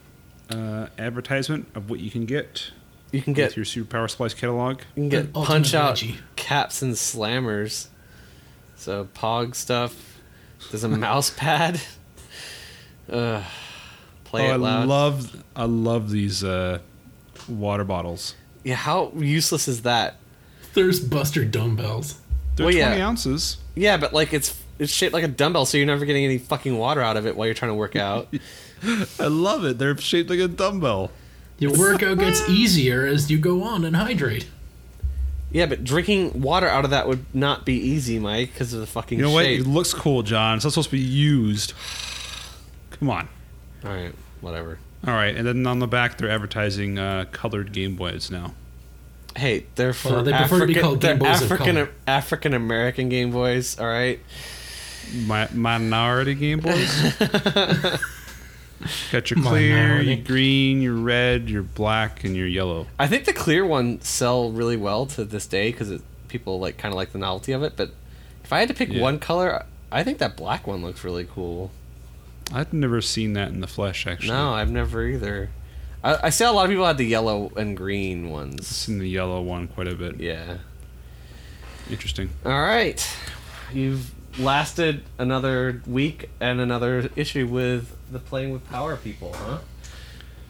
[0.50, 2.72] uh, advertisement of what you can get
[3.12, 4.80] you can get your Super Power Supplies catalog.
[4.94, 6.18] You can get punch out Reggie.
[6.36, 7.88] caps and slammers.
[8.76, 10.20] So pog stuff.
[10.70, 11.80] There's a mouse pad.
[13.08, 13.42] Uh,
[14.24, 16.78] play oh, it I love I love these uh,
[17.48, 18.34] water bottles.
[18.62, 20.16] yeah, how useless is that?
[20.72, 22.20] Thirst Buster dumbbells.
[22.54, 23.04] They're Well, yeah.
[23.04, 23.56] ounces.
[23.74, 26.78] Yeah, but like it's it's shaped like a dumbbell, so you're never getting any fucking
[26.78, 28.32] water out of it while you're trying to work out.
[29.18, 29.78] I love it.
[29.78, 31.10] They're shaped like a dumbbell.
[31.58, 34.46] Your workout gets easier as you go on and hydrate.
[35.52, 38.86] yeah, but drinking water out of that would not be easy, Mike, because of the
[38.86, 39.44] fucking You know what?
[39.44, 39.60] shape.
[39.60, 40.56] It looks cool, John.
[40.56, 41.74] It's not supposed to be used.
[42.92, 43.28] Come on.
[43.84, 44.78] All right, whatever.
[45.06, 48.54] All right, and then on the back they're advertising uh, colored Game Boys now.
[49.36, 51.74] Hey, they're for Well, they prefer to be African, called Game they're Boys of African
[51.76, 51.90] color.
[52.06, 53.78] African American Game Boys.
[53.78, 54.18] All right.
[55.14, 57.14] Mi- minority Game Boys.
[59.12, 62.86] Got your clear, your green, your red, your black, and your yellow.
[62.98, 66.92] I think the clear ones sell really well to this day because people like kind
[66.92, 67.74] of like the novelty of it.
[67.76, 67.90] But
[68.42, 69.02] if I had to pick Yeah.
[69.02, 71.70] one color, I think that black one looks really cool.
[72.52, 74.28] I've never seen that in the flesh, actually.
[74.32, 75.50] No, I've never either.
[76.02, 78.66] I, I see a lot of people had the yellow and green I've ones.
[78.66, 80.18] seen the yellow one quite a bit.
[80.18, 80.56] Yeah.
[81.90, 82.30] Interesting.
[82.46, 83.06] All right,
[83.72, 89.58] you've lasted another week and another issue with the playing with power people, huh?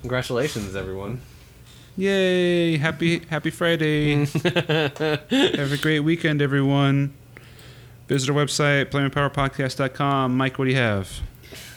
[0.00, 1.20] Congratulations, everyone.
[1.96, 2.76] Yay!
[2.78, 4.24] Happy Happy Friday.
[4.24, 7.12] Have a great weekend, everyone.
[8.08, 10.36] Visit our website, playingwithpowerpodcast.com.
[10.36, 11.20] Mike, what do you have?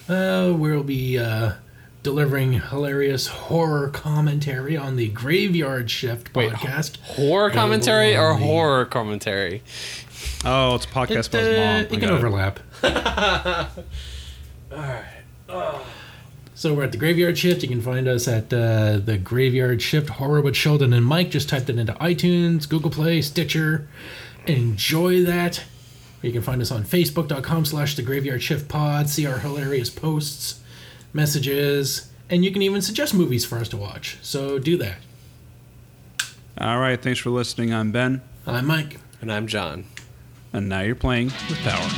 [0.09, 1.53] Uh, we'll be uh,
[2.01, 6.99] delivering hilarious horror commentary on the Graveyard Shift Wait, podcast.
[7.01, 9.61] Horror commentary or horror commentary?
[10.45, 11.67] Oh, it's a podcast It, about his mom.
[11.67, 12.59] I it can got overlap.
[14.71, 15.81] All right.
[16.55, 17.61] So we're at the Graveyard Shift.
[17.63, 21.29] You can find us at uh, the Graveyard Shift Horror with Sheldon and Mike.
[21.31, 23.87] Just type that into iTunes, Google Play, Stitcher.
[24.47, 25.63] Enjoy that.
[26.21, 29.09] You can find us on Facebook.com slash the Graveyard Shift Pod.
[29.09, 30.61] See our hilarious posts,
[31.11, 34.17] messages, and you can even suggest movies for us to watch.
[34.21, 34.97] So do that.
[36.57, 37.73] All right, thanks for listening.
[37.73, 38.99] I'm Ben, I'm Mike.
[39.21, 39.85] And I'm John.
[40.53, 41.89] And now you're playing with Power.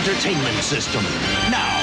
[0.00, 1.02] Entertainment System.
[1.50, 1.79] Now